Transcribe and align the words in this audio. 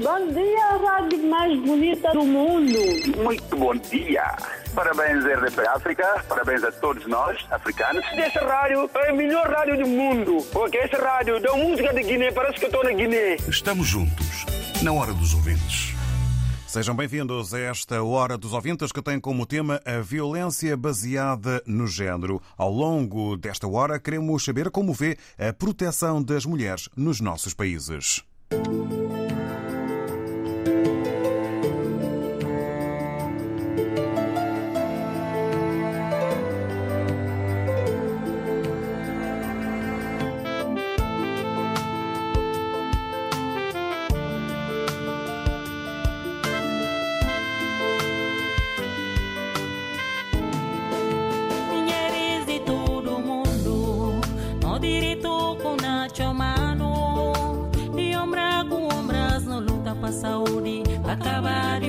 Bom 0.00 0.32
dia, 0.32 0.76
rádio 0.76 1.28
mais 1.28 1.58
bonita 1.60 2.12
do 2.12 2.24
mundo. 2.24 2.78
Muito 3.20 3.56
bom 3.56 3.74
dia. 3.74 4.36
Parabéns, 4.72 5.24
RDP 5.24 5.66
África. 5.66 6.24
Parabéns 6.28 6.62
a 6.62 6.70
todos 6.70 7.04
nós, 7.08 7.44
africanos. 7.50 8.04
Essa 8.12 8.38
rádio 8.46 8.88
é 8.94 9.10
a 9.10 9.12
melhor 9.12 9.50
rádio 9.50 9.76
do 9.78 9.88
mundo. 9.88 10.38
Porque 10.52 10.78
essa 10.78 10.98
rádio 10.98 11.40
dá 11.40 11.52
música 11.56 11.92
de 11.92 12.02
Guiné, 12.04 12.30
parece 12.30 12.60
que 12.60 12.66
eu 12.66 12.68
estou 12.68 12.84
na 12.84 12.92
Guiné. 12.92 13.36
Estamos 13.48 13.88
juntos, 13.88 14.46
na 14.84 14.92
hora 14.92 15.12
dos 15.12 15.34
ouvintes. 15.34 15.94
Sejam 16.68 16.94
bem-vindos 16.94 17.52
a 17.52 17.58
esta 17.58 18.00
Hora 18.00 18.38
dos 18.38 18.52
Ouvintes 18.52 18.92
que 18.92 19.02
tem 19.02 19.18
como 19.18 19.46
tema 19.46 19.80
a 19.84 20.00
violência 20.00 20.76
baseada 20.76 21.60
no 21.66 21.88
género. 21.88 22.40
Ao 22.56 22.70
longo 22.70 23.36
desta 23.36 23.66
hora, 23.66 23.98
queremos 23.98 24.44
saber 24.44 24.70
como 24.70 24.92
vê 24.92 25.16
a 25.36 25.52
proteção 25.52 26.22
das 26.22 26.46
mulheres 26.46 26.88
nos 26.94 27.20
nossos 27.20 27.52
países. 27.52 28.22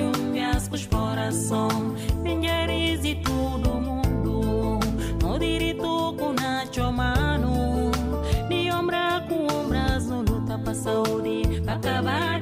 Um 0.02 0.32
fiasco 0.32 0.74
exploração. 0.76 1.68
Mulheres 2.24 3.02
de 3.02 3.14
todo 3.16 3.80
mundo, 3.80 4.80
no 5.22 5.38
direito 5.38 6.14
com 6.18 6.32
nacho 6.32 6.92
mano. 6.92 7.90
De 8.48 8.70
ombra 8.70 9.24
com 9.28 9.46
ombras, 9.46 10.06
no 10.06 10.22
luta 10.22 10.58
para 10.58 10.74
saúde, 10.74 11.62
para 11.64 11.74
acabar 11.74 12.40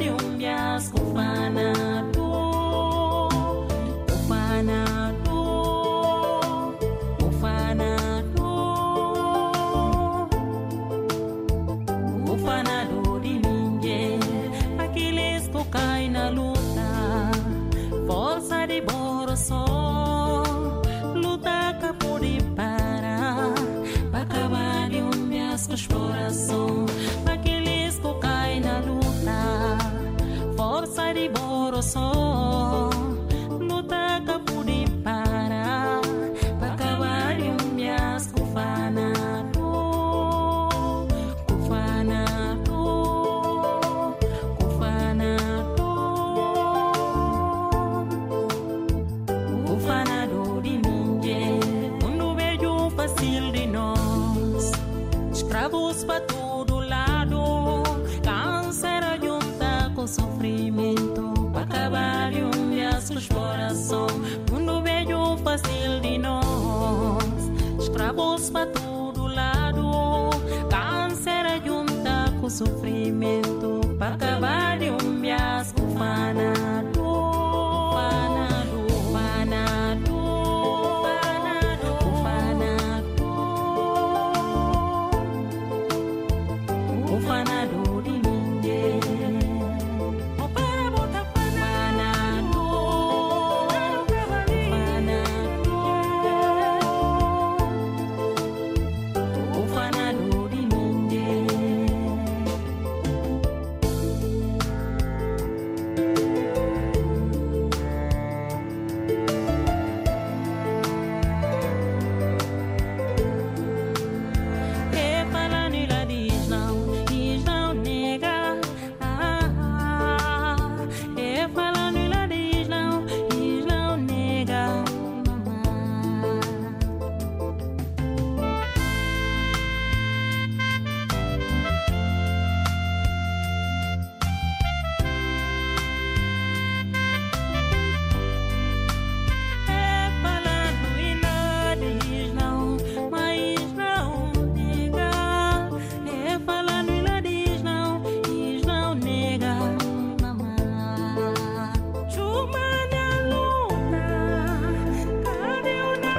escravos 68.18 68.50
para 68.50 68.66
todo 68.66 69.28
lado, 69.28 70.30
câncer 70.68 71.46
a 71.46 71.58
junta 71.58 72.32
com 72.40 72.50
sofrimento, 72.50 73.80
para 73.98 74.14
acabar 74.14 74.77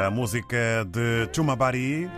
A 0.10 0.12
música 0.12 0.84
de 0.88 1.30
Chumabari. 1.32 2.10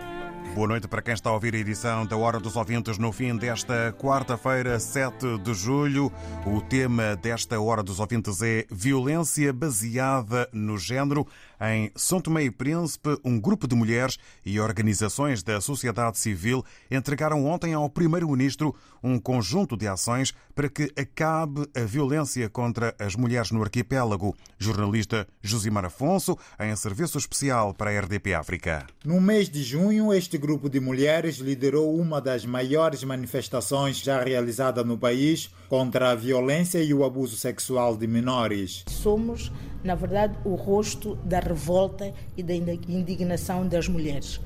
Boa 0.54 0.66
noite 0.66 0.88
para 0.88 1.02
quem 1.02 1.12
está 1.12 1.28
a 1.28 1.34
ouvir 1.34 1.54
a 1.54 1.58
edição 1.58 2.06
da 2.06 2.16
Hora 2.16 2.40
dos 2.40 2.56
Ouvintes 2.56 2.96
no 2.96 3.12
fim 3.12 3.36
desta 3.36 3.94
quarta-feira, 3.98 4.80
7 4.80 5.36
de 5.36 5.52
julho. 5.52 6.10
O 6.46 6.62
tema 6.62 7.14
desta 7.16 7.60
Hora 7.60 7.82
dos 7.82 8.00
Ouvintes 8.00 8.40
é 8.40 8.64
Violência 8.70 9.52
baseada 9.52 10.48
no 10.54 10.78
género. 10.78 11.26
Em 11.64 11.92
São 11.94 12.20
Tomé 12.20 12.42
e 12.42 12.50
Príncipe, 12.50 13.16
um 13.24 13.38
grupo 13.38 13.68
de 13.68 13.76
mulheres 13.76 14.18
e 14.44 14.58
organizações 14.58 15.44
da 15.44 15.60
sociedade 15.60 16.18
civil 16.18 16.64
entregaram 16.90 17.46
ontem 17.46 17.72
ao 17.72 17.88
Primeiro-Ministro 17.88 18.74
um 19.00 19.16
conjunto 19.16 19.76
de 19.76 19.86
ações 19.86 20.34
para 20.56 20.68
que 20.68 20.92
acabe 20.96 21.64
a 21.76 21.84
violência 21.84 22.48
contra 22.48 22.92
as 22.98 23.14
mulheres 23.14 23.52
no 23.52 23.62
arquipélago. 23.62 24.34
Jornalista 24.58 25.24
Josimar 25.40 25.84
Afonso, 25.84 26.36
em 26.58 26.74
serviço 26.74 27.16
especial 27.16 27.72
para 27.72 27.92
a 27.92 28.00
RDP 28.00 28.34
África. 28.34 28.84
No 29.04 29.20
mês 29.20 29.48
de 29.48 29.62
junho, 29.62 30.12
este 30.12 30.36
grupo 30.36 30.68
de 30.68 30.80
mulheres 30.80 31.36
liderou 31.36 31.96
uma 31.96 32.20
das 32.20 32.44
maiores 32.44 33.04
manifestações 33.04 33.98
já 33.98 34.20
realizada 34.20 34.82
no 34.82 34.98
país 34.98 35.48
contra 35.68 36.10
a 36.10 36.14
violência 36.14 36.82
e 36.82 36.92
o 36.92 37.04
abuso 37.04 37.36
sexual 37.36 37.96
de 37.96 38.06
menores. 38.06 38.84
Somos, 38.88 39.50
na 39.82 39.94
verdade, 39.94 40.36
o 40.44 40.54
rosto 40.54 41.16
da 41.24 41.40
revolta 41.52 42.12
e 42.36 42.42
da 42.42 42.54
indignação 42.54 43.66
das 43.66 43.86
mulheres. 43.88 44.40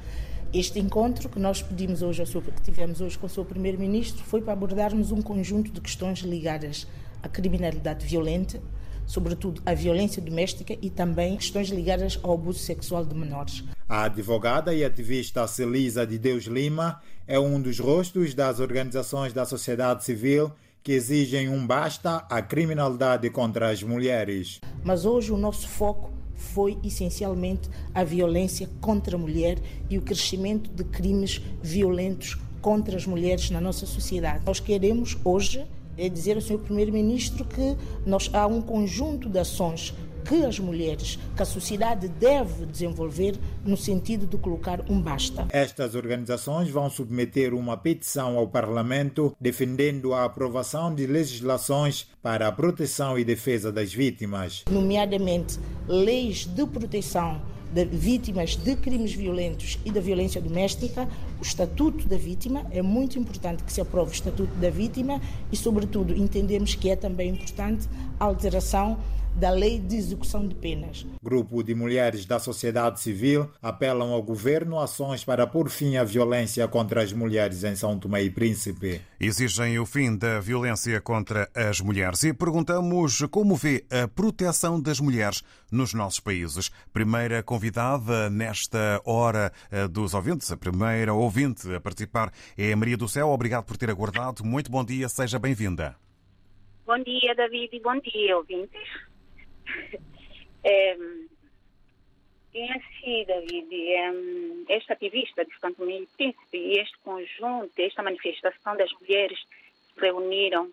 Este 0.53 0.79
encontro 0.79 1.29
que 1.29 1.39
nós 1.39 1.61
pedimos 1.61 2.03
hoje, 2.03 2.25
que 2.25 2.63
tivemos 2.63 3.01
hoje 3.01 3.19
com 3.19 3.27
o 3.27 3.31
seu 3.31 3.45
primeiro-ministro, 3.45 4.25
foi 4.25 4.41
para 4.41 4.53
abordarmos 4.53 5.11
um 5.11 5.21
conjunto 5.21 5.71
de 5.71 5.81
questões 5.81 6.21
ligadas 6.21 6.87
à 7.23 7.29
criminalidade 7.29 8.07
violenta, 8.07 8.61
sobretudo 9.07 9.61
à 9.67 9.75
violência 9.75 10.23
doméstica 10.23 10.77
e 10.81 10.89
também 10.89 11.37
questões 11.37 11.69
ligadas 11.69 12.19
ao 12.23 12.35
abuso 12.35 12.61
sexual 12.61 13.05
de 13.05 13.15
menores. 13.15 13.65
A 13.89 14.05
advogada 14.05 14.75
e 14.75 14.85
ativista 14.85 15.47
Celisa 15.47 16.07
de 16.07 16.19
Deus 16.19 16.45
Lima 16.45 17.01
é 17.27 17.39
um 17.39 17.61
dos 17.61 17.79
rostos 17.79 18.35
das 18.35 18.59
organizações 18.59 19.33
da 19.33 19.45
sociedade 19.45 20.05
civil 20.05 20.51
que 20.83 20.93
exigem 20.93 21.49
um 21.49 21.67
basta 21.67 22.25
à 22.31 22.41
criminalidade 22.41 23.29
contra 23.31 23.71
as 23.71 23.83
mulheres. 23.83 24.61
Mas 24.85 25.05
hoje 25.05 25.33
o 25.33 25.37
nosso 25.37 25.69
foco 25.69 26.13
foi 26.37 26.79
essencialmente 26.85 27.69
a 27.95 28.05
violência 28.05 28.69
contra 28.81 29.17
a 29.17 29.19
mulher 29.19 29.59
e 29.89 29.99
o 29.99 30.03
crescimento 30.03 30.71
de 30.71 30.85
crimes 30.85 31.41
violentos 31.63 32.37
contra 32.61 32.97
as 32.97 33.07
mulheres 33.07 33.51
na 33.51 33.61
nossa 33.61 33.87
sociedade. 33.87 34.45
Nós 34.45 34.61
queremos 34.61 35.17
hoje 35.25 35.67
é 35.99 36.09
dizer 36.09 36.37
ao 36.37 36.43
Sr. 36.43 36.59
Primeiro-Ministro 36.59 37.45
que 37.45 37.77
nós 38.05 38.29
há 38.33 38.47
um 38.47 38.61
conjunto 38.61 39.29
de 39.29 39.39
ações 39.39 39.95
que 40.27 40.45
as 40.45 40.59
mulheres, 40.59 41.19
que 41.37 41.43
a 41.43 41.47
sociedade 41.47 42.09
deve 42.09 42.67
desenvolver 42.67 43.37
no 43.65 43.77
sentido 43.77 44.27
de 44.27 44.37
colocar 44.37 44.81
um 44.91 45.01
basta. 45.01 45.47
Estas 45.51 45.95
organizações 45.95 46.69
vão 46.69 46.91
submeter 46.91 47.55
uma 47.55 47.77
petição 47.77 48.37
ao 48.37 48.49
Parlamento 48.49 49.37
defendendo 49.41 50.13
a 50.13 50.25
aprovação 50.25 50.95
de 50.95 51.07
legislações 51.07 52.09
para 52.23 52.49
a 52.49 52.53
proteção 52.53 53.19
e 53.19 53.25
defesa 53.25 53.71
das 53.71 53.93
vítimas, 53.93 54.65
nomeadamente 54.71 55.59
leis 55.87 56.45
de 56.45 56.67
proteção 56.67 57.41
de 57.73 57.85
vítimas 57.85 58.57
de 58.57 58.77
crimes 58.77 59.13
violentos 59.13 59.79
e 59.85 59.91
da 59.91 60.01
violência 60.01 60.41
doméstica, 60.41 61.09
o 61.39 61.43
Estatuto 61.43 62.09
da 62.09 62.17
Vítima, 62.17 62.65
é 62.71 62.81
muito 62.81 63.19
importante 63.19 63.63
que 63.65 63.73
se 63.73 63.81
aprove 63.81 64.13
o 64.13 64.15
Estatuto 64.15 64.55
da 64.55 64.71
Vítima 64.71 65.21
e, 65.53 65.57
sobretudo, 65.57 66.17
entendemos 66.17 66.75
que 66.75 66.91
é 66.91 66.97
também 66.97 67.31
importante 67.31 67.89
a 68.19 68.25
alteração 68.25 68.99
da 69.37 69.51
Lei 69.51 69.79
de 69.79 69.97
Execução 69.97 70.49
de 70.49 70.55
Penas. 70.55 71.07
Grupo 71.23 71.63
de 71.63 71.75
mulheres 71.75 72.25
da 72.25 72.39
sociedade 72.39 73.01
civil 73.01 73.51
apelam 73.61 74.11
ao 74.13 74.23
governo 74.23 74.81
ações 74.81 75.25
para 75.25 75.47
pôr 75.47 75.69
fim 75.69 75.97
à 75.97 76.05
violência 76.05 76.67
contra 76.67 77.03
as 77.03 77.13
mulheres 77.13 77.63
em 77.63 77.77
São 77.77 77.99
Tomé 77.99 78.23
e 78.23 78.31
Príncipe. 78.31 79.03
Exigem 79.21 79.79
o 79.79 79.85
fim 79.85 80.17
da 80.17 80.41
violência 80.41 80.99
contra 81.03 81.51
as 81.55 81.83
mulheres 81.83 82.23
e 82.25 82.33
perguntamos 82.33 83.21
como 83.31 83.55
vê 83.55 83.85
a 83.91 84.09
proteção 84.09 84.81
das 84.81 85.01
mulheres 85.01 85.43
nos 85.71 85.93
nossos 85.93 86.19
países. 86.21 86.71
Primeira 86.91 87.43
convidada 87.43 88.31
nesta 88.31 89.03
hora 89.05 89.53
eh, 89.71 89.87
dos 89.87 90.15
ouvintes, 90.15 90.51
a 90.51 90.57
primeira 90.57 91.13
ouvinte 91.13 91.75
a 91.75 91.81
participar 91.81 92.33
é 92.57 92.73
a 92.73 92.77
Maria 92.77 92.97
do 92.97 93.07
Céu. 93.07 93.29
Obrigado 93.29 93.65
por 93.65 93.77
ter 93.77 93.91
aguardado. 93.91 94.43
Muito 94.43 94.71
bom 94.71 94.83
dia, 94.83 95.11
seja 95.11 95.39
bem-vinda. 95.39 95.95
Bom 96.87 97.03
dia, 97.03 97.35
David, 97.35 97.77
e 97.77 97.81
bom 97.81 97.99
dia, 98.01 98.37
ouvintes. 98.37 99.16
É, 100.65 100.97
assim, 102.73 103.25
David, 103.25 103.69
esta 104.69 104.95
ativista 104.95 105.45
de 105.45 105.59
Santo 105.59 105.85
Meio 105.85 106.07
Príncipe 106.17 106.57
e 106.57 106.79
este 106.79 106.99
conjunto, 106.99 107.71
esta 107.79 108.03
manifestação 108.03 108.77
das 108.77 108.91
mulheres 108.95 109.39
reuniram 109.97 110.71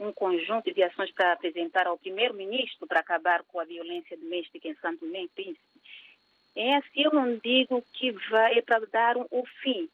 um 0.00 0.12
conjunto 0.12 0.72
de 0.72 0.82
ações 0.82 1.12
para 1.12 1.32
apresentar 1.32 1.86
ao 1.86 1.98
primeiro-ministro 1.98 2.86
para 2.86 3.00
acabar 3.00 3.42
com 3.44 3.60
a 3.60 3.64
violência 3.64 4.16
doméstica 4.16 4.68
em 4.68 4.74
Santo 4.76 5.04
Meio 5.06 5.28
Príncipe. 5.28 5.60
É 6.56 6.76
assim, 6.76 7.04
eu 7.04 7.12
não 7.12 7.36
digo 7.36 7.84
que 7.92 8.10
vai, 8.30 8.58
é 8.58 8.62
para 8.62 8.84
dar 8.86 9.16
um, 9.16 9.26
o 9.30 9.44
fim, 9.62 9.88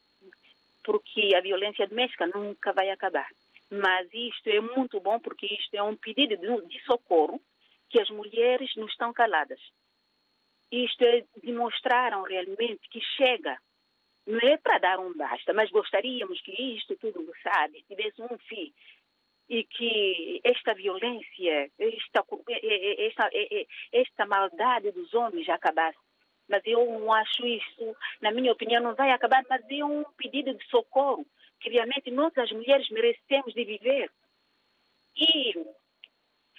porque 0.85 1.35
a 1.35 1.41
violência 1.41 1.87
doméstica 1.87 2.27
nunca 2.29 2.73
vai 2.73 2.91
acabar. 2.91 3.29
Mas 3.71 4.09
isto 4.15 4.49
é 4.49 4.61
muito 4.61 5.01
bom 5.01 5.19
porque 5.19 5.47
isto 5.47 5.75
é 5.75 5.83
um 5.83 5.97
pedido 5.97 6.37
de, 6.37 6.69
de 6.69 6.81
socorro 6.85 7.41
que 7.89 8.01
as 8.01 8.11
mulheres 8.11 8.75
não 8.77 8.87
estão 8.87 9.13
caladas. 9.13 9.61
Isto 10.71 11.05
é, 11.05 11.25
demonstraram 11.43 12.23
realmente 12.23 12.89
que 12.91 13.01
chega. 13.01 13.59
Não 14.27 14.41
é 14.41 14.57
para 14.57 14.79
dar 14.79 14.99
um 14.99 15.17
basta, 15.17 15.53
mas 15.53 15.71
gostaríamos 15.71 16.41
que 16.41 16.51
isto 16.77 16.97
tudo, 16.97 17.33
sabe, 17.43 17.85
tivesse 17.89 18.21
um 18.21 18.37
fim 18.39 18.75
e 19.49 19.65
que 19.65 20.41
esta 20.43 20.75
violência, 20.75 21.71
esta, 21.79 22.25
esta, 22.99 23.31
esta 23.93 24.27
maldade 24.27 24.91
dos 24.91 25.15
homens 25.15 25.49
acabasse. 25.49 25.99
Mas 26.49 26.63
eu 26.65 26.85
não 26.85 27.13
acho 27.13 27.47
isso, 27.47 27.97
na 28.21 28.31
minha 28.31 28.53
opinião, 28.53 28.83
não 28.83 28.95
vai 28.95 29.11
acabar, 29.11 29.45
mas 29.49 29.63
é 29.69 29.85
um 29.85 30.05
pedido 30.17 30.55
de 30.55 30.65
socorro 30.67 31.27
que 31.61 31.71
realmente 31.71 32.11
nós, 32.11 32.37
as 32.39 32.51
mulheres, 32.53 32.89
merecemos 32.91 33.53
de 33.55 33.65
viver. 33.65 34.11
E 35.17 35.55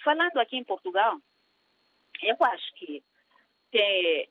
Falando 0.08 0.38
aqui 0.38 0.56
em 0.56 0.64
Portugal, 0.64 1.18
eu 2.22 2.36
acho 2.40 2.74
que 2.76 3.04
tem, 3.70 4.26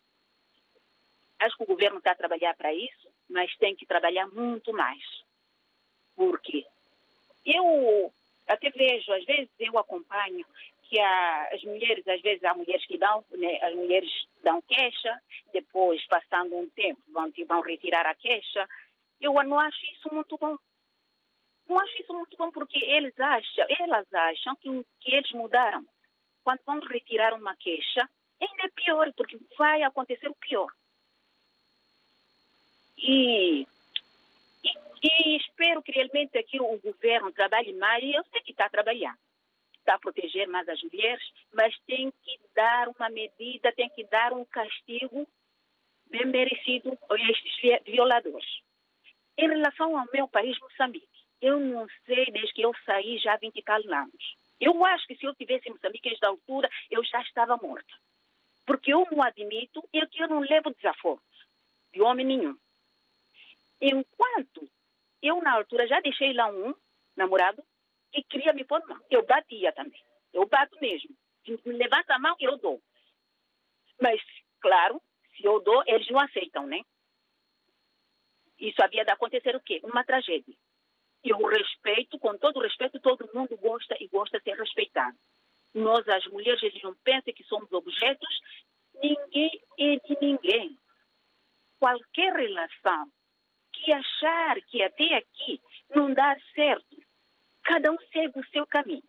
acho 1.38 1.56
que 1.56 1.62
o 1.62 1.68
governo 1.68 2.00
está 2.00 2.14
a 2.14 2.16
trabalhar 2.16 2.56
para 2.56 2.74
isso, 2.74 3.08
mas 3.30 3.56
tem 3.58 3.76
que 3.76 3.86
trabalhar 3.86 4.28
muito 4.30 4.74
mais. 4.74 5.04
Porque 6.16 6.66
eu 7.46 8.12
até 8.48 8.72
vejo, 8.72 9.14
às 9.14 9.24
vezes 9.24 9.52
eu 9.60 9.78
acompanho 9.78 10.44
que 10.82 11.00
há, 11.00 11.50
as 11.54 11.64
mulheres, 11.64 12.08
às 12.08 12.22
vezes 12.22 12.44
há 12.44 12.56
mulheres 12.56 12.88
que 12.88 12.98
dão, 12.98 13.24
né, 13.34 13.60
as 13.62 13.76
mulheres 13.76 14.10
dão 14.42 14.60
queixa, 14.64 15.22
depois, 15.54 16.04
passando 16.08 16.58
um 16.58 16.68
tempo, 16.70 17.00
vão, 17.10 17.32
vão 17.48 17.62
retirar 17.62 18.08
a 18.08 18.16
queixa. 18.16 18.68
Eu 19.22 19.32
não 19.44 19.60
acho 19.60 19.86
isso 19.94 20.12
muito 20.12 20.40
bom. 20.40 20.58
Não 21.68 21.80
acho 21.80 22.02
isso 22.02 22.14
muito 22.14 22.38
bom 22.38 22.50
porque 22.52 22.78
eles 22.78 23.18
acham, 23.20 23.66
elas 23.80 24.14
acham 24.14 24.56
que, 24.56 24.70
que 25.02 25.14
eles 25.14 25.32
mudaram. 25.32 25.86
Quando 26.44 26.62
vão 26.66 26.80
retirar 26.80 27.34
uma 27.34 27.56
queixa, 27.58 28.10
ainda 28.40 28.64
é 28.64 28.70
pior, 28.70 29.12
porque 29.14 29.38
vai 29.58 29.84
acontecer 29.84 30.30
o 30.30 30.36
pior. 30.36 30.72
E, 32.98 33.68
e, 34.64 34.70
e 35.04 35.38
espero 35.38 35.84
que 35.84 35.92
realmente 35.92 36.38
aqui 36.38 36.60
o 36.60 36.80
governo 36.80 37.32
trabalhe 37.34 37.74
mais, 37.74 38.04
e 38.04 38.14
eu 38.14 38.24
sei 38.32 38.42
que 38.42 38.52
está 38.52 38.70
trabalhando, 38.70 39.18
está 39.80 39.96
a 39.96 40.00
proteger 40.00 40.48
mais 40.48 40.68
as 40.70 40.82
mulheres, 40.84 41.24
mas 41.54 41.78
tem 41.86 42.12
que 42.24 42.40
dar 42.56 42.88
uma 42.88 43.10
medida, 43.10 43.74
tem 43.74 43.90
que 43.90 44.06
dar 44.06 44.32
um 44.32 44.46
castigo 44.46 45.28
bem 46.10 46.26
merecido 46.26 46.98
a 47.10 47.16
estes 47.30 47.84
violadores. 47.86 48.62
Em 49.38 49.50
relação 49.50 50.00
ao 50.00 50.08
meu 50.12 50.28
país, 50.28 50.58
Moçambique, 50.60 51.17
eu 51.42 51.60
não 51.60 51.88
sei 52.06 52.26
desde 52.32 52.54
que 52.54 52.62
eu 52.62 52.74
saí 52.86 53.18
já 53.20 53.34
há 53.34 53.38
20 53.38 53.64
anos. 53.68 54.36
Eu 54.60 54.84
acho 54.86 55.06
que 55.06 55.16
se 55.16 55.26
eu 55.26 55.36
tivesse 55.36 55.70
em 55.70 55.74
Moçambique 55.74 56.10
a 56.10 56.14
esta 56.14 56.28
altura, 56.28 56.70
eu 56.90 57.04
já 57.04 57.22
estava 57.22 57.58
morta. 57.58 57.94
Porque 58.66 58.92
eu 58.92 59.08
não 59.12 59.22
admito 59.22 59.88
e 59.94 60.06
que 60.08 60.22
eu 60.22 60.28
não 60.28 60.40
levo 60.40 60.74
desaforo 60.74 61.22
de 61.94 62.02
homem 62.02 62.26
nenhum. 62.26 62.58
Enquanto 63.80 64.68
eu, 65.22 65.42
na 65.42 65.54
altura, 65.54 65.88
já 65.88 66.00
deixei 66.00 66.34
lá 66.34 66.48
um 66.48 66.74
namorado 67.16 67.64
que 68.12 68.24
queria 68.24 68.54
me 68.54 68.64
pôr. 68.64 68.82
Eu 69.10 69.26
batia 69.26 69.72
também. 69.74 70.04
Eu 70.34 70.48
bato 70.48 70.78
mesmo. 70.82 71.16
Me 71.66 71.74
levanta 71.74 72.16
a 72.16 72.20
mão, 72.20 72.36
eu 72.40 72.58
dou. 72.58 72.82
Mas, 74.02 74.22
claro, 74.60 75.02
se 75.36 75.46
eu 75.46 75.60
dou, 75.62 75.84
eles 75.86 76.10
não 76.10 76.20
aceitam, 76.20 76.66
né? 76.66 76.82
Isso 78.60 78.84
havia 78.84 79.06
de 79.06 79.12
acontecer 79.12 79.56
o 79.56 79.62
quê? 79.62 79.80
Uma 79.84 80.04
tragédia 80.04 80.56
eu 81.30 81.38
respeito, 81.46 82.20
com 82.20 82.38
todo 82.38 82.62
respeito, 82.62 83.00
todo 83.00 83.30
mundo 83.34 83.58
gosta 83.58 83.96
e 84.00 84.08
gosta 84.08 84.38
de 84.38 84.44
ser 84.44 84.58
respeitado. 84.58 85.18
Nós, 85.74 86.08
as 86.08 86.26
mulheres, 86.28 86.62
eles 86.64 86.82
não 86.82 86.96
pensam 86.96 87.34
que 87.34 87.44
somos 87.44 87.72
objetos, 87.72 88.42
ninguém 89.02 89.62
é 89.80 89.96
de 89.98 90.18
ninguém. 90.22 90.78
Qualquer 91.80 92.34
relação 92.34 93.12
que 93.72 93.92
achar 93.92 94.60
que 94.62 94.82
até 94.82 95.16
aqui 95.16 95.62
não 95.94 96.14
dá 96.14 96.36
certo, 96.56 96.98
cada 97.64 97.92
um 97.92 97.98
segue 98.12 98.40
o 98.40 98.48
seu 98.48 98.66
caminho. 98.66 99.04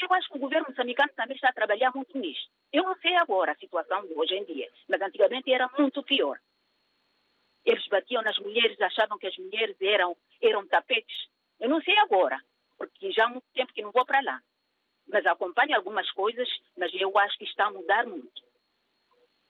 Eu 0.00 0.12
acho 0.12 0.28
que 0.28 0.36
o 0.36 0.40
governo 0.40 0.66
moçambicano 0.68 1.10
também 1.16 1.34
está 1.34 1.48
a 1.48 1.54
trabalhar 1.54 1.90
muito 1.94 2.16
nisso. 2.18 2.48
Eu 2.72 2.84
não 2.84 2.96
sei 2.96 3.14
agora 3.16 3.52
a 3.52 3.56
situação 3.56 4.06
de 4.06 4.12
hoje 4.14 4.34
em 4.34 4.44
dia, 4.44 4.70
mas 4.88 5.00
antigamente 5.00 5.50
era 5.50 5.68
muito 5.78 6.02
pior. 6.02 6.38
Eles 7.64 7.86
batiam 7.88 8.22
nas 8.22 8.38
mulheres, 8.38 8.80
achavam 8.80 9.18
que 9.18 9.26
as 9.26 9.36
mulheres 9.38 9.76
eram, 9.80 10.16
eram 10.40 10.66
tapetes. 10.66 11.28
Eu 11.60 11.68
não 11.68 11.80
sei 11.82 11.96
agora, 11.98 12.38
porque 12.76 13.12
já 13.12 13.24
há 13.24 13.28
muito 13.28 13.46
tempo 13.54 13.72
que 13.72 13.82
não 13.82 13.92
vou 13.92 14.04
para 14.04 14.20
lá. 14.20 14.40
Mas 15.08 15.24
acompanho 15.26 15.76
algumas 15.76 16.10
coisas, 16.12 16.48
mas 16.76 16.92
eu 16.94 17.16
acho 17.18 17.38
que 17.38 17.44
está 17.44 17.66
a 17.66 17.70
mudar 17.70 18.06
muito. 18.06 18.44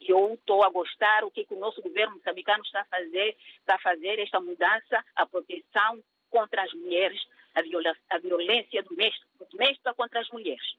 eu 0.00 0.34
estou 0.34 0.62
a 0.62 0.68
gostar 0.68 1.24
o 1.24 1.30
que, 1.30 1.44
que 1.44 1.54
o 1.54 1.58
nosso 1.58 1.80
governo 1.82 2.16
moçambicano 2.16 2.62
está 2.62 2.82
a 2.82 2.84
fazer, 2.84 3.36
está 3.58 3.74
a 3.74 3.80
fazer 3.80 4.18
esta 4.18 4.38
mudança, 4.40 5.04
a 5.16 5.26
proteção 5.26 6.02
contra 6.28 6.62
as 6.62 6.72
mulheres, 6.74 7.20
a, 7.54 7.62
viola, 7.62 7.96
a 8.10 8.18
violência 8.18 8.82
doméstica, 8.82 9.26
doméstica 9.50 9.94
contra 9.94 10.20
as 10.20 10.28
mulheres. 10.28 10.76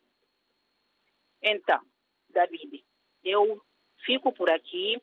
Então, 1.42 1.82
David, 2.30 2.84
eu 3.24 3.62
fico 4.06 4.32
por 4.32 4.50
aqui. 4.50 5.02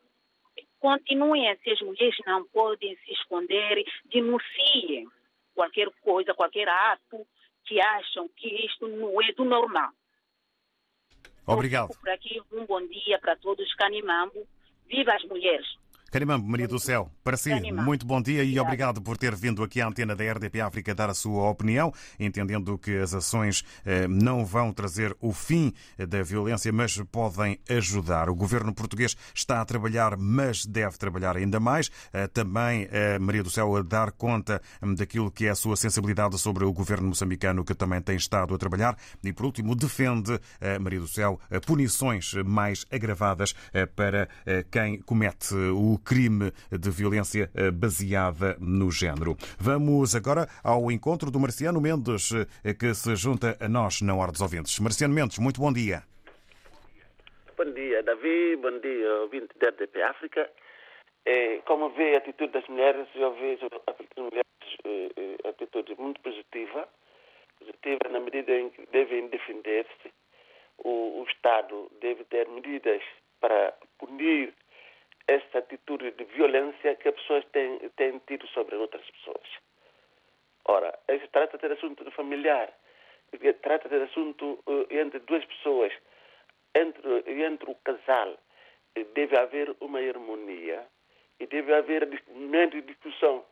Continuem 0.78 1.50
assim, 1.50 1.72
as 1.72 1.80
mulheres 1.80 2.16
não 2.24 2.46
podem 2.48 2.96
se 2.98 3.12
esconder, 3.12 3.84
denunciem 4.04 5.08
qualquer 5.54 5.88
coisa, 6.02 6.34
qualquer 6.34 6.68
ato 6.68 7.26
que 7.64 7.80
acham 7.80 8.28
que 8.36 8.48
isto 8.66 8.86
não 8.88 9.20
é 9.22 9.32
do 9.32 9.44
normal. 9.44 9.90
Obrigado. 11.46 11.88
Por 11.98 12.10
aqui, 12.10 12.40
um 12.52 12.64
bom 12.64 12.86
dia 12.86 13.18
para 13.18 13.36
todos, 13.36 13.72
Canimambo. 13.74 14.46
Viva 14.86 15.12
as 15.12 15.24
mulheres! 15.24 15.66
Carimambo, 16.14 16.46
Maria 16.46 16.68
do 16.68 16.78
Céu, 16.78 17.10
para 17.24 17.36
si, 17.36 17.50
muito 17.72 18.06
bom 18.06 18.22
dia 18.22 18.44
e 18.44 18.56
obrigado 18.60 19.02
por 19.02 19.16
ter 19.16 19.34
vindo 19.34 19.64
aqui 19.64 19.80
à 19.80 19.88
antena 19.88 20.14
da 20.14 20.22
RDP 20.22 20.60
África 20.60 20.94
dar 20.94 21.10
a 21.10 21.14
sua 21.14 21.50
opinião, 21.50 21.92
entendendo 22.20 22.78
que 22.78 22.96
as 22.98 23.12
ações 23.12 23.64
eh, 23.84 24.06
não 24.06 24.46
vão 24.46 24.72
trazer 24.72 25.16
o 25.20 25.32
fim 25.32 25.72
da 25.98 26.22
violência, 26.22 26.72
mas 26.72 27.02
podem 27.10 27.58
ajudar. 27.68 28.30
O 28.30 28.34
governo 28.36 28.72
português 28.72 29.16
está 29.34 29.60
a 29.60 29.64
trabalhar, 29.64 30.16
mas 30.16 30.64
deve 30.64 30.96
trabalhar 30.98 31.36
ainda 31.36 31.58
mais. 31.58 31.90
Eh, 32.12 32.28
também 32.28 32.86
eh, 32.92 33.18
Maria 33.18 33.42
do 33.42 33.50
Céu 33.50 33.74
a 33.74 33.82
dar 33.82 34.12
conta 34.12 34.62
hum, 34.80 34.94
daquilo 34.94 35.32
que 35.32 35.46
é 35.46 35.50
a 35.50 35.56
sua 35.56 35.76
sensibilidade 35.76 36.38
sobre 36.38 36.62
o 36.62 36.72
governo 36.72 37.08
moçambicano, 37.08 37.64
que 37.64 37.74
também 37.74 38.00
tem 38.00 38.14
estado 38.14 38.54
a 38.54 38.58
trabalhar. 38.58 38.96
E, 39.24 39.32
por 39.32 39.46
último, 39.46 39.74
defende 39.74 40.38
Maria 40.80 41.00
do 41.00 41.08
Céu 41.08 41.40
punições 41.66 42.34
mais 42.44 42.86
agravadas 42.92 43.52
para 43.96 44.28
quem 44.70 45.00
comete 45.00 45.54
o 45.54 45.98
crime 46.04 46.52
de 46.70 46.90
violência 46.90 47.50
eh, 47.54 47.70
baseada 47.70 48.56
no 48.60 48.90
género. 48.90 49.36
Vamos 49.58 50.14
agora 50.14 50.46
ao 50.62 50.90
encontro 50.90 51.30
do 51.30 51.40
Marciano 51.40 51.80
Mendes, 51.80 52.30
eh, 52.64 52.74
que 52.74 52.94
se 52.94 53.16
junta 53.16 53.56
a 53.60 53.68
nós 53.68 54.02
na 54.02 54.14
Hora 54.14 54.32
dos 54.32 54.40
Ouvintes. 54.40 54.78
Marciano 54.78 55.14
Mendes, 55.14 55.38
muito 55.38 55.60
bom 55.60 55.72
dia. 55.72 56.02
Bom 57.56 57.72
dia, 57.72 58.02
Davi. 58.02 58.56
Bom 58.56 58.78
dia, 58.80 59.14
ouvinte 59.22 59.56
da 59.58 59.68
RDP 59.68 60.02
África. 60.02 60.50
É, 61.24 61.58
como 61.64 61.88
vê 61.90 62.14
a 62.14 62.18
atitude 62.18 62.52
das 62.52 62.66
mulheres, 62.68 63.08
eu 63.14 63.32
vejo 63.34 63.66
a 63.86 63.90
atitude 63.90 64.08
das 64.14 64.24
mulheres 64.24 64.44
é, 64.84 65.48
atitude 65.48 65.94
muito 65.98 66.20
positiva, 66.20 66.88
positiva 67.58 68.08
na 68.10 68.20
medida 68.20 68.52
em 68.52 68.70
que 68.70 68.86
devem 68.92 69.28
defender-se. 69.28 70.12
O, 70.78 71.22
o 71.22 71.24
Estado 71.28 71.90
deve 72.00 72.24
ter 72.24 72.48
medidas 72.48 73.02
para 73.40 73.72
punir 73.98 74.52
essa 75.26 75.58
atitude 75.58 76.10
de 76.12 76.24
violência 76.24 76.94
que 76.96 77.08
as 77.08 77.14
pessoas 77.14 77.44
têm, 77.52 77.78
têm 77.96 78.18
tido 78.26 78.46
sobre 78.48 78.76
outras 78.76 79.08
pessoas. 79.10 79.48
Ora, 80.66 80.98
isso 81.08 81.28
trata 81.28 81.58
de 81.58 81.74
assunto 81.74 82.10
familiar, 82.12 82.72
trata 83.62 83.88
de 83.88 83.96
assunto 83.96 84.58
uh, 84.66 84.86
entre 84.90 85.18
duas 85.20 85.44
pessoas, 85.44 85.92
entre, 86.74 87.24
entre 87.26 87.70
o 87.70 87.74
casal. 87.76 88.38
Deve 89.14 89.36
haver 89.36 89.74
uma 89.80 89.98
harmonia 89.98 90.86
e 91.40 91.46
deve 91.46 91.74
haver 91.74 92.06
de 92.06 92.82
discussão. 92.82 93.44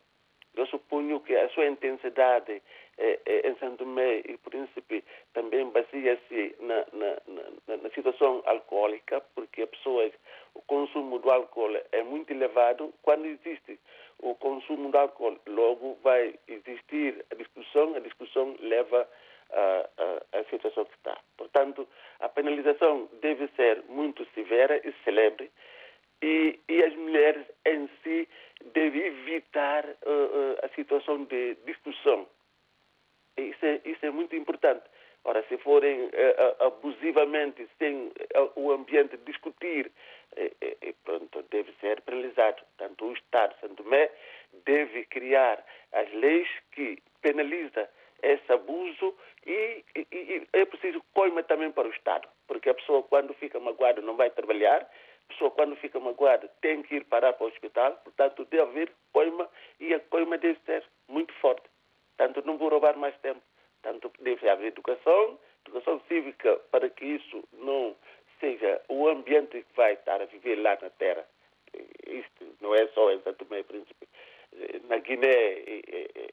Eu 0.55 0.65
suponho 0.67 1.19
que 1.19 1.35
a 1.35 1.49
sua 1.49 1.65
intensidade 1.65 2.51
eh, 2.51 2.61
eh, 2.61 2.82
em 2.97 3.55
Santo 3.55 3.79
Tomé 3.79 4.19
e 4.19 4.37
Príncipe 4.37 5.03
também 5.33 5.69
baseia-se 5.69 6.55
na, 6.59 6.85
na, 6.93 7.21
na, 7.27 7.77
na, 7.77 7.89
situação 7.89 8.43
alcoólica, 8.45 9.21
porque 9.33 9.63
a 9.63 9.67
pessoa, 9.67 10.09
o 10.53 10.61
consumo 10.61 11.19
do 11.19 11.31
álcool 11.31 11.75
é 11.91 12.03
muito 12.03 12.31
elevado. 12.31 12.93
Quando 13.01 13.25
existe 13.25 13.79
o 14.19 14.35
consumo 14.35 14.91
do 14.91 14.97
álcool, 14.97 15.39
logo 15.47 15.97
vai 16.03 16.35
existir 16.47 17.25
a 17.31 17.35
discussão, 17.35 17.95
a 17.95 17.99
discussão 17.99 18.55
leva 18.59 19.07
à 20.31 20.43
situação 20.49 20.85
que 20.85 20.95
está. 20.95 21.17
Portanto, 21.37 21.87
a 22.19 22.29
penalização 22.29 23.09
deve 23.21 23.47
ser 23.55 23.83
muito 23.89 24.25
severa 24.33 24.77
e 24.87 24.93
celebre 25.03 25.51
e, 26.21 26.59
e 26.69 26.83
as 26.83 26.95
mulheres 26.95 27.45
em 27.65 27.89
si 28.01 28.27
devem 28.73 29.01
evitar 29.01 29.85
uh, 29.85 29.89
uh, 29.89 30.57
a 30.63 30.69
situação 30.69 31.25
de 31.25 31.55
discussão. 31.65 32.25
Isso 33.37 33.65
é, 33.65 33.81
isso 33.85 34.05
é 34.05 34.11
muito 34.11 34.35
importante. 34.35 34.83
Ora, 35.25 35.43
se 35.47 35.57
forem 35.57 36.05
uh, 36.05 36.63
abusivamente 36.65 37.67
sem 37.79 38.11
o 38.55 38.71
ambiente 38.71 39.15
discutir, 39.25 39.89
pronto, 41.05 41.43
deve 41.49 41.71
ser 41.79 42.01
penalizado. 42.01 42.61
Portanto, 42.77 43.05
o 43.05 43.13
Estado 43.13 43.55
Santo 43.61 43.83
Tomé 43.83 44.11
deve 44.65 45.05
criar 45.05 45.63
as 45.93 46.11
leis 46.13 46.47
que 46.71 47.01
penalizam 47.21 47.87
esse 48.21 48.51
abuso 48.51 49.15
e, 49.45 49.83
e, 49.95 50.07
e 50.11 50.47
é 50.53 50.65
preciso 50.65 51.01
coima 51.13 51.43
também 51.43 51.71
para 51.71 51.87
o 51.87 51.91
Estado, 51.91 52.27
porque 52.47 52.69
a 52.69 52.73
pessoa 52.73 53.03
quando 53.03 53.33
fica 53.35 53.59
magoada 53.59 54.01
não 54.01 54.15
vai 54.15 54.29
trabalhar, 54.29 54.87
a 55.29 55.33
pessoa, 55.33 55.51
quando 55.51 55.75
fica 55.77 55.99
magoada, 55.99 56.47
tem 56.61 56.83
que 56.83 56.95
ir 56.95 57.05
parar 57.05 57.33
para 57.33 57.45
o 57.45 57.49
hospital. 57.49 57.93
Portanto, 58.03 58.45
deve 58.45 58.63
haver 58.63 58.91
coima 59.11 59.49
e 59.79 59.93
a 59.93 59.99
coima 59.99 60.37
deve 60.37 60.59
ser 60.65 60.83
muito 61.07 61.33
forte. 61.35 61.63
Portanto, 62.17 62.45
não 62.45 62.57
vou 62.57 62.69
roubar 62.69 62.97
mais 62.97 63.15
tempo. 63.17 63.41
Portanto, 63.81 64.11
deve 64.19 64.49
haver 64.49 64.67
educação, 64.67 65.37
educação 65.65 66.01
cívica, 66.07 66.55
para 66.71 66.89
que 66.89 67.05
isso 67.05 67.43
não 67.53 67.95
seja 68.39 68.81
o 68.89 69.07
ambiente 69.07 69.61
que 69.61 69.75
vai 69.75 69.93
estar 69.93 70.21
a 70.21 70.25
viver 70.25 70.55
lá 70.55 70.77
na 70.81 70.89
Terra. 70.91 71.25
Isto 72.07 72.45
não 72.61 72.73
é 72.75 72.87
só 72.87 73.11
em 73.11 73.21
Santo 73.21 73.45
Tomé 73.45 73.63
Príncipe. 73.63 74.07
Na 74.87 74.97
Guiné 74.97 75.63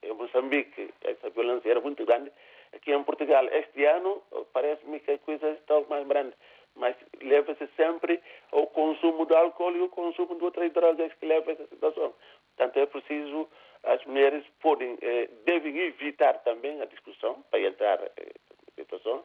em 0.02 0.12
Moçambique, 0.12 0.92
essa 1.02 1.30
violência 1.30 1.70
era 1.70 1.80
muito 1.80 2.04
grande. 2.04 2.30
Aqui 2.72 2.92
em 2.92 3.02
Portugal, 3.02 3.46
este 3.49 3.84
ano, 3.84 4.22
parece-me 4.52 5.00
que 5.00 5.12
a 5.12 5.18
coisa 5.18 5.50
está 5.50 5.80
mais 5.88 6.06
grande 6.06 6.34
mas 6.76 6.96
leva-se 7.20 7.68
sempre 7.76 8.20
ao 8.52 8.66
consumo 8.68 9.26
de 9.26 9.34
álcool 9.34 9.76
e 9.76 9.80
ao 9.80 9.88
consumo 9.88 10.37
de 10.37 10.44
outras 10.44 10.72
drogas 10.72 11.12
que 11.14 11.26
leva 11.26 11.50
a 11.50 11.54
essa 11.54 11.66
situação. 11.66 12.14
Portanto, 12.56 12.78
é 12.78 12.87
preciso, 12.87 13.49
as 13.84 14.04
mulheres 14.04 14.44
podem, 14.60 14.99
eh, 15.00 15.28
devem 15.44 15.78
evitar 15.78 16.34
também 16.40 16.80
a 16.80 16.87
discussão 16.87 17.42
para 17.50 17.60
entrar 17.60 17.99
eh, 18.02 18.32
na 18.66 18.84
situação 18.84 19.25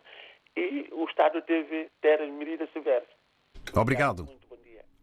e 0.56 0.88
o 0.92 1.06
Estado 1.06 1.42
deve 1.42 1.90
ter 2.02 2.22
as 2.22 2.30
medidas 2.30 2.70
severas. 2.72 3.08
Obrigado. 3.76 4.28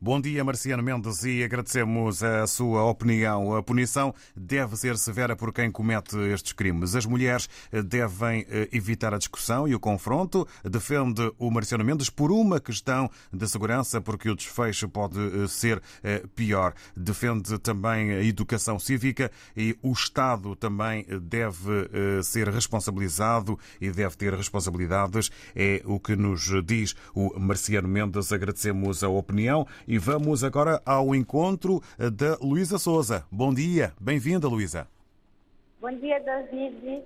Bom 0.05 0.21
dia, 0.21 0.43
Marciano 0.43 0.83
Mendes, 0.83 1.23
e 1.23 1.45
agradecemos 1.45 2.25
a 2.25 2.45
sua 2.49 2.83
opinião. 2.83 3.55
A 3.55 3.63
punição 3.63 4.13
deve 4.35 4.77
ser 4.77 4.99
severa 4.99 5.37
por 5.37 5.53
quem 5.53 5.71
comete 5.71 6.19
estes 6.33 6.53
crimes. 6.53 6.97
As 6.97 7.07
mulheres 7.07 7.49
devem 7.85 8.45
eh, 8.51 8.69
evitar 8.73 9.15
a 9.15 9.17
discussão 9.17 9.69
e 9.69 9.77
o 9.77 9.79
confronto. 9.79 10.45
Defende 10.65 11.33
o 11.39 11.53
Marciano 11.53 11.85
Mendes 11.85 12.11
por 12.11 12.33
uma 12.33 12.59
questão 12.59 13.09
de 13.33 13.49
segurança, 13.49 14.01
porque 14.01 14.29
o 14.29 14.35
desfecho 14.35 14.89
pode 14.89 15.21
eh, 15.21 15.47
ser 15.47 15.81
eh, 16.03 16.25
pior. 16.35 16.75
Defende 16.97 17.57
também 17.61 18.11
a 18.11 18.25
educação 18.25 18.81
cívica 18.81 19.31
e 19.57 19.79
o 19.85 19.93
Estado 19.93 20.57
também 20.57 21.07
deve 21.23 21.89
ser 22.25 22.49
responsabilizado 22.49 23.57
e 23.81 23.89
deve 23.89 24.17
ter 24.17 24.35
responsabilidades. 24.35 25.31
É 25.55 25.81
o 25.85 26.01
que 26.01 26.17
nos 26.17 26.51
diz 26.65 26.97
o 27.15 27.39
Marciano 27.39 27.87
Mendes. 27.87 28.33
Agradecemos 28.33 29.05
a 29.05 29.09
opinião. 29.09 29.65
E 29.93 29.99
vamos 29.99 30.43
agora 30.43 30.81
ao 30.87 31.15
encontro 31.15 31.83
da 31.99 32.39
Luísa 32.41 32.79
Souza. 32.79 33.27
Bom 33.31 33.53
dia, 33.53 33.93
bem-vinda, 34.01 34.49
Luísa. 34.49 34.89
Bom 35.83 35.93
dia, 35.93 36.19
David. 36.19 37.03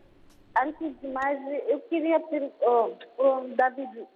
Antes 0.57 0.95
de 1.01 1.09
mais, 1.09 1.37
eu 1.69 1.81
queria 1.81 2.21
ter. 2.21 2.49
Oh, 2.63 2.93
oh, 3.19 3.41
David, 3.57 4.07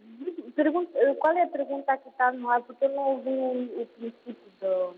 pergunta, 0.55 0.93
qual 1.19 1.33
é 1.33 1.43
a 1.43 1.49
pergunta 1.49 1.97
que 1.97 2.11
está 2.11 2.31
no 2.31 2.49
ar? 2.49 2.63
Porque 2.63 2.85
eu 2.85 2.91
não 2.91 3.17
ouvi 3.17 3.73
o 3.77 3.87
princípio 3.87 4.37
do 4.61 4.95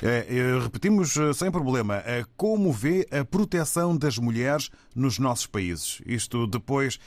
é, 0.00 0.58
repetimos 0.62 1.16
eh, 1.16 1.32
sem 1.32 1.50
problema. 1.50 1.96
É, 2.06 2.24
como 2.36 2.72
vê 2.72 3.06
a 3.10 3.24
proteção 3.24 3.96
das 3.96 4.16
mulheres 4.16 4.70
nos 4.94 5.18
nossos 5.18 5.46
países? 5.46 6.00
Isto 6.06 6.46
depois 6.46 6.98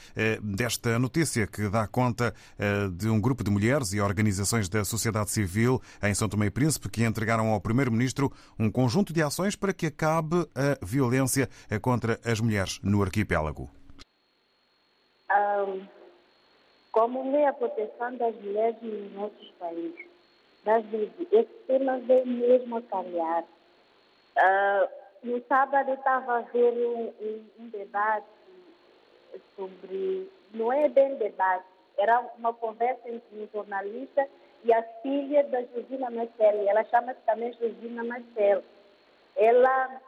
desta 0.42 0.98
notícia 0.98 1.46
que 1.46 1.68
dá 1.68 1.86
conta 1.86 2.34
de 2.94 3.08
um 3.08 3.20
grupo 3.20 3.42
de 3.42 3.50
mulheres 3.50 3.92
e 3.92 4.00
organizações 4.00 4.68
da 4.68 4.84
sociedade 4.84 5.30
civil 5.30 5.80
em 6.02 6.14
São 6.14 6.28
Tomé 6.28 6.46
e 6.46 6.50
Príncipe 6.50 6.90
que 6.90 7.04
entregaram 7.04 7.48
ao 7.48 7.60
Primeiro-Ministro 7.60 8.32
um 8.58 8.70
conjunto 8.70 9.12
de 9.12 9.22
ações 9.22 9.56
para 9.56 9.72
que 9.72 9.86
acabe 9.86 10.46
a 10.54 10.84
violência 10.84 11.48
contra 11.80 12.20
as 12.24 12.40
mulheres 12.40 12.78
no 12.82 13.02
arquipélago. 13.02 13.70
Um, 15.32 15.86
como 16.92 17.32
vê 17.32 17.46
a 17.46 17.52
proteção 17.54 18.16
das 18.18 18.34
mulheres 18.36 18.76
nos 18.82 19.12
nossos 19.14 19.50
países? 19.58 20.11
David, 20.64 21.12
esse 21.32 21.54
tema 21.66 21.98
veio 21.98 22.26
mesmo 22.26 22.76
a 22.76 22.82
calhar. 22.82 23.44
Uh, 24.36 24.88
no 25.22 25.42
sábado 25.46 25.92
estava 25.92 26.38
a 26.38 26.40
ver 26.40 26.72
um, 26.72 27.12
um, 27.20 27.44
um, 27.60 27.68
debate 27.68 28.26
sobre. 29.56 30.30
Não 30.54 30.72
é 30.72 30.88
bem 30.88 31.16
debate, 31.16 31.64
era 31.98 32.20
uma 32.38 32.52
conversa 32.52 33.08
entre 33.08 33.38
um 33.38 33.48
jornalista 33.52 34.26
e 34.64 34.72
a 34.72 34.82
filha 35.02 35.44
da 35.44 35.62
Josina 35.62 36.10
Marcelo. 36.10 36.68
Ela 36.68 36.84
chama-se 36.84 37.20
também 37.26 37.52
Josina 37.54 38.04
Marcelo. 38.04 38.62
Ela 39.36 40.00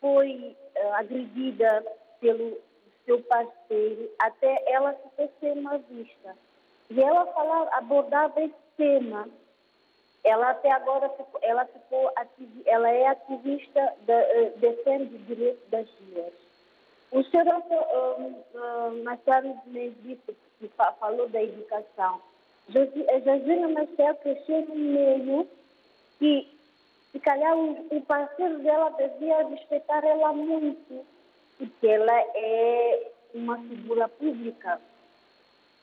foi 0.00 0.56
uh, 0.76 0.94
agredida 0.94 1.84
pelo 2.20 2.58
seu 3.04 3.20
parceiro 3.22 4.10
até 4.18 4.62
ela 4.68 4.94
se 5.16 5.28
ter 5.40 5.52
uma 5.52 5.78
vista. 5.78 6.36
E 6.90 7.00
ela 7.00 7.26
falava, 7.26 7.70
abordava 7.74 8.40
esse 8.40 8.54
tema. 8.76 9.28
Ela 10.22 10.50
até 10.50 10.70
agora 10.70 11.08
ficou, 11.10 11.40
ela 11.42 11.64
ficou 11.64 12.12
ela 12.66 12.90
é 12.90 13.06
ativista, 13.06 13.94
da, 14.02 14.18
uh, 14.18 14.58
defende 14.58 15.14
o 15.14 15.18
direito 15.20 15.70
das 15.70 15.86
mulheres. 16.00 16.34
O 17.10 17.24
senhor 17.24 17.46
uh, 17.46 18.44
uh, 18.54 19.04
Marcelo 19.04 19.58
disse 19.66 20.36
que 20.58 20.68
falou 20.68 21.28
da 21.28 21.42
educação. 21.42 22.20
Josina 22.68 23.68
Marcelo 23.68 24.16
cresceu 24.18 24.66
no 24.66 24.74
meio 24.74 25.48
que, 26.18 26.46
se 27.10 27.18
calhar, 27.18 27.56
o, 27.56 27.72
o 27.90 28.00
parceiro 28.02 28.58
dela 28.58 28.90
devia 28.90 29.48
respeitar 29.48 30.04
ela 30.04 30.32
muito, 30.32 31.04
porque 31.58 31.86
ela 31.86 32.20
é 32.36 33.10
uma 33.34 33.58
figura 33.58 34.08
pública. 34.08 34.80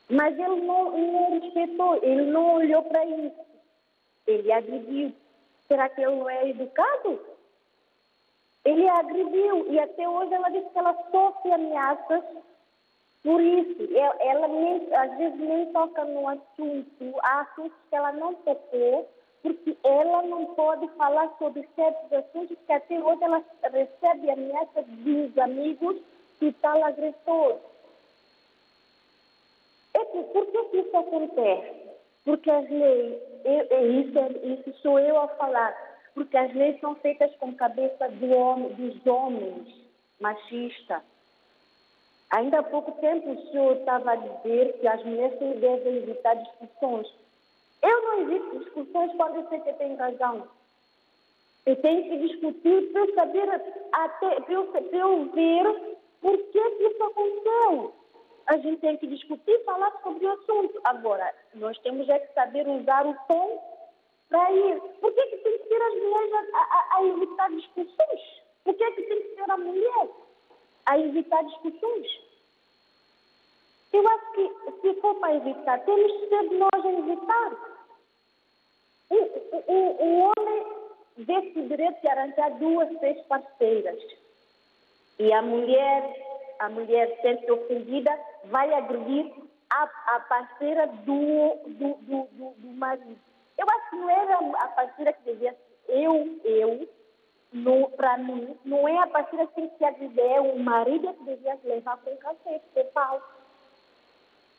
Mas 0.08 0.38
ele 0.38 0.62
não, 0.62 0.96
não 0.96 1.40
respeitou, 1.40 1.96
ele 2.02 2.22
não 2.22 2.54
olhou 2.54 2.82
para 2.84 3.04
isso. 3.04 3.48
Ele 4.28 4.52
agrediu. 4.52 5.12
Será 5.66 5.88
que 5.88 6.02
ele 6.02 6.16
não 6.16 6.28
é 6.28 6.50
educado? 6.50 7.18
Ele 8.64 8.86
agrediu 8.86 9.72
e 9.72 9.80
até 9.80 10.06
hoje 10.06 10.34
ela 10.34 10.50
disse 10.50 10.68
que 10.68 10.78
ela 10.78 10.94
sofre 11.10 11.50
ameaças 11.50 12.22
por 13.22 13.40
isso. 13.40 13.88
Ela 14.20 14.48
nem, 14.48 14.94
às 14.94 15.16
vezes 15.16 15.40
nem 15.40 15.72
toca 15.72 16.04
no 16.04 16.28
assunto, 16.28 17.14
há 17.22 17.40
assuntos 17.40 17.78
que 17.88 17.96
ela 17.96 18.12
não 18.12 18.34
tocou, 18.34 19.08
porque 19.42 19.76
ela 19.82 20.22
não 20.22 20.44
pode 20.54 20.86
falar 20.88 21.34
sobre 21.38 21.66
certos 21.74 22.12
assuntos 22.12 22.58
que 22.66 22.72
até 22.72 23.02
hoje 23.02 23.24
ela 23.24 23.42
recebe 23.62 24.30
ameaças 24.30 24.86
dos 24.86 25.38
amigos 25.38 25.96
do 26.38 26.52
tal 26.54 26.84
agressor. 26.84 27.58
É 29.94 30.04
por 30.04 30.46
que 30.46 30.76
isso 30.76 30.96
acontece? 30.96 31.87
Porque 32.24 32.50
as 32.50 32.68
leis, 32.68 33.22
eu, 33.44 33.66
é 33.70 33.86
isso, 33.86 34.18
isso 34.42 34.78
sou 34.82 34.98
eu 34.98 35.18
a 35.18 35.28
falar, 35.28 35.74
porque 36.14 36.36
as 36.36 36.52
leis 36.54 36.78
são 36.80 36.94
feitas 36.96 37.34
com 37.36 37.54
cabeça 37.54 38.08
do 38.08 38.30
homem, 38.30 38.72
dos 38.74 39.06
homens 39.06 39.68
machistas. 40.20 41.02
Ainda 42.30 42.58
há 42.58 42.62
pouco 42.62 42.92
tempo 43.00 43.30
o 43.30 43.50
senhor 43.50 43.76
estava 43.76 44.12
a 44.12 44.16
dizer 44.16 44.78
que 44.78 44.86
as 44.86 45.02
mulheres 45.02 45.38
devem 45.38 45.96
evitar 45.96 46.34
discussões. 46.34 47.08
Eu 47.82 48.02
não 48.02 48.20
evito 48.22 48.58
discussões 48.58 49.12
quando 49.16 49.36
eu 49.36 49.48
sei 49.48 49.60
que 49.60 49.72
tenho 49.74 49.96
razão. 49.96 50.46
Eu 51.64 51.76
tenho 51.76 52.02
que 52.02 52.28
discutir 52.28 52.92
para 52.92 53.00
eu 53.00 53.14
saber, 53.14 53.48
até, 53.92 54.40
para 54.40 54.52
eu, 54.52 54.66
para 54.66 54.96
eu 54.96 55.24
ver 55.30 55.96
por 56.20 56.36
que 56.36 56.58
isso 56.58 57.02
aconteceu. 57.04 57.94
A 58.48 58.56
gente 58.56 58.80
tem 58.80 58.96
que 58.96 59.06
discutir 59.06 59.50
e 59.50 59.64
falar 59.64 59.92
sobre 60.02 60.24
o 60.26 60.32
assunto. 60.32 60.80
Agora, 60.84 61.34
nós 61.54 61.78
temos 61.78 62.08
é 62.08 62.18
que 62.18 62.32
saber 62.32 62.66
usar 62.66 63.06
o 63.06 63.14
tom 63.28 63.62
para 64.28 64.50
ir. 64.52 64.80
Por 65.00 65.12
que, 65.12 65.26
que 65.26 65.36
tem 65.38 65.58
que 65.58 65.68
ser 65.68 65.82
as 65.82 65.94
mulheres 65.94 66.34
a, 66.54 66.58
a, 66.58 66.96
a 66.96 67.04
evitar 67.04 67.50
discussões? 67.50 68.20
Por 68.64 68.74
que, 68.74 68.90
que 68.92 69.02
tem 69.02 69.22
que 69.22 69.34
ser 69.34 69.50
a 69.50 69.56
mulher 69.56 70.08
a 70.86 70.98
evitar 70.98 71.44
discussões? 71.44 72.20
Eu 73.92 74.08
acho 74.08 74.32
que, 74.32 74.50
se 74.80 75.00
for 75.00 75.14
para 75.16 75.36
evitar, 75.36 75.84
temos 75.84 76.12
que 76.12 76.28
ser 76.28 76.42
nós 76.42 76.84
a 76.84 76.92
evitar. 76.92 77.52
O, 79.10 79.72
o, 79.72 80.04
o 80.04 80.18
homem 80.20 80.66
vê-se 81.18 81.62
direito 81.62 82.00
de 82.00 82.08
arranjar 82.08 82.50
duas, 82.58 82.98
três 82.98 83.20
parceiras. 83.26 83.98
E 85.18 85.32
a 85.32 85.42
mulher, 85.42 86.54
a 86.60 86.68
mulher 86.68 87.18
sente 87.22 87.50
ofendida, 87.50 88.18
vai 88.46 88.72
agredir 88.72 89.32
a, 89.70 89.82
a 90.14 90.20
parceira 90.20 90.86
do, 90.86 91.56
do, 91.66 91.94
do, 91.94 92.28
do, 92.32 92.54
do 92.56 92.68
marido. 92.76 93.16
Eu 93.56 93.66
acho 93.68 93.90
que 93.90 93.96
não 93.96 94.10
era 94.10 94.38
a 94.38 94.68
parceira 94.68 95.12
que 95.12 95.32
devia 95.32 95.56
eu, 95.88 96.38
eu, 96.44 96.88
para 97.96 98.18
mim, 98.18 98.56
não 98.64 98.86
é 98.86 98.98
a 98.98 99.06
parceira 99.06 99.46
que 99.46 99.54
tem 99.54 99.68
que 99.70 99.84
agredir, 99.84 100.20
é 100.20 100.40
o 100.40 100.58
marido 100.58 101.14
que 101.14 101.24
devia 101.24 101.58
levar 101.64 101.96
com 101.98 102.10
o 102.10 102.18
cacete, 102.18 102.64
com 102.74 102.84
pau. 102.92 103.22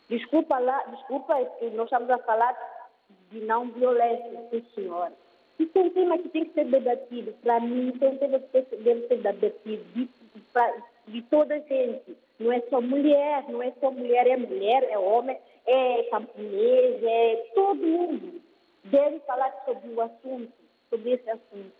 Desculpa 0.09 0.57
lá, 0.57 0.83
desculpa, 0.85 1.39
é 1.39 1.69
nós 1.69 1.85
estamos 1.85 2.09
a 2.09 2.17
falar 2.19 2.57
de 3.29 3.41
não 3.41 3.69
violência, 3.69 4.47
sim, 4.49 4.65
senhora. 4.73 5.13
Isso 5.59 5.77
é 5.77 5.81
um 5.81 5.89
tema 5.91 6.17
que 6.17 6.29
tem 6.29 6.45
que 6.45 6.53
ser 6.53 6.65
debatido. 6.65 7.31
Para 7.43 7.59
mim, 7.59 7.89
isso 7.89 8.03
é 8.03 8.09
um 8.09 8.17
tema 8.17 8.39
que 8.39 8.61
deve 8.77 9.07
ser 9.07 9.17
debatido 9.17 9.83
de, 9.93 10.09
de 11.11 11.21
toda 11.23 11.55
a 11.55 11.59
gente. 11.59 12.17
Não 12.39 12.51
é 12.51 12.61
só 12.69 12.79
mulher, 12.79 13.43
não 13.49 13.61
é 13.61 13.71
só 13.79 13.91
mulher, 13.91 14.27
é 14.27 14.37
mulher, 14.37 14.83
é 14.83 14.97
homem, 14.97 15.37
é 15.65 16.03
camponês, 16.03 17.03
é 17.03 17.35
todo 17.53 17.75
mundo. 17.75 18.41
Deve 18.85 19.19
falar 19.19 19.53
sobre 19.65 19.89
o 19.89 20.01
assunto, 20.01 20.53
sobre 20.89 21.11
esse 21.11 21.29
assunto. 21.29 21.79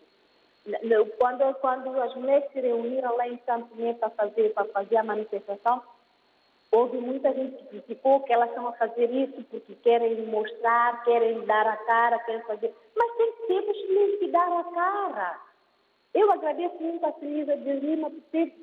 Quando, 1.18 1.54
quando 1.54 2.00
as 2.00 2.14
mulheres 2.14 2.50
se 2.52 2.60
reuniram 2.60 3.16
lá 3.16 3.26
em 3.26 3.38
Camponês 3.38 3.96
para 3.96 4.10
fazer, 4.10 4.52
para 4.52 4.66
fazer 4.66 4.98
a 4.98 5.02
manifestação, 5.02 5.82
Houve 6.72 6.98
muita 6.98 7.32
gente 7.34 7.56
que 7.56 7.66
criticou 7.66 8.20
que 8.20 8.32
elas 8.32 8.48
estão 8.50 8.68
a 8.68 8.72
fazer 8.72 9.10
isso 9.10 9.42
porque 9.50 9.74
querem 9.82 10.24
mostrar, 10.26 11.02
querem 11.02 11.44
dar 11.44 11.66
a 11.66 11.76
cara, 11.78 12.20
querem 12.20 12.42
fazer. 12.42 12.72
Mas 12.96 13.16
tem 13.16 13.32
que 13.32 13.46
ter 13.48 14.18
que 14.18 14.28
dar 14.28 14.60
a 14.60 14.64
cara. 14.64 15.40
Eu 16.14 16.30
agradeço 16.30 16.76
muito 16.80 17.04
a 17.04 17.12
Celisa 17.14 17.56
de 17.56 17.72
Lima 17.72 18.08
por 18.08 18.22
ter, 18.30 18.54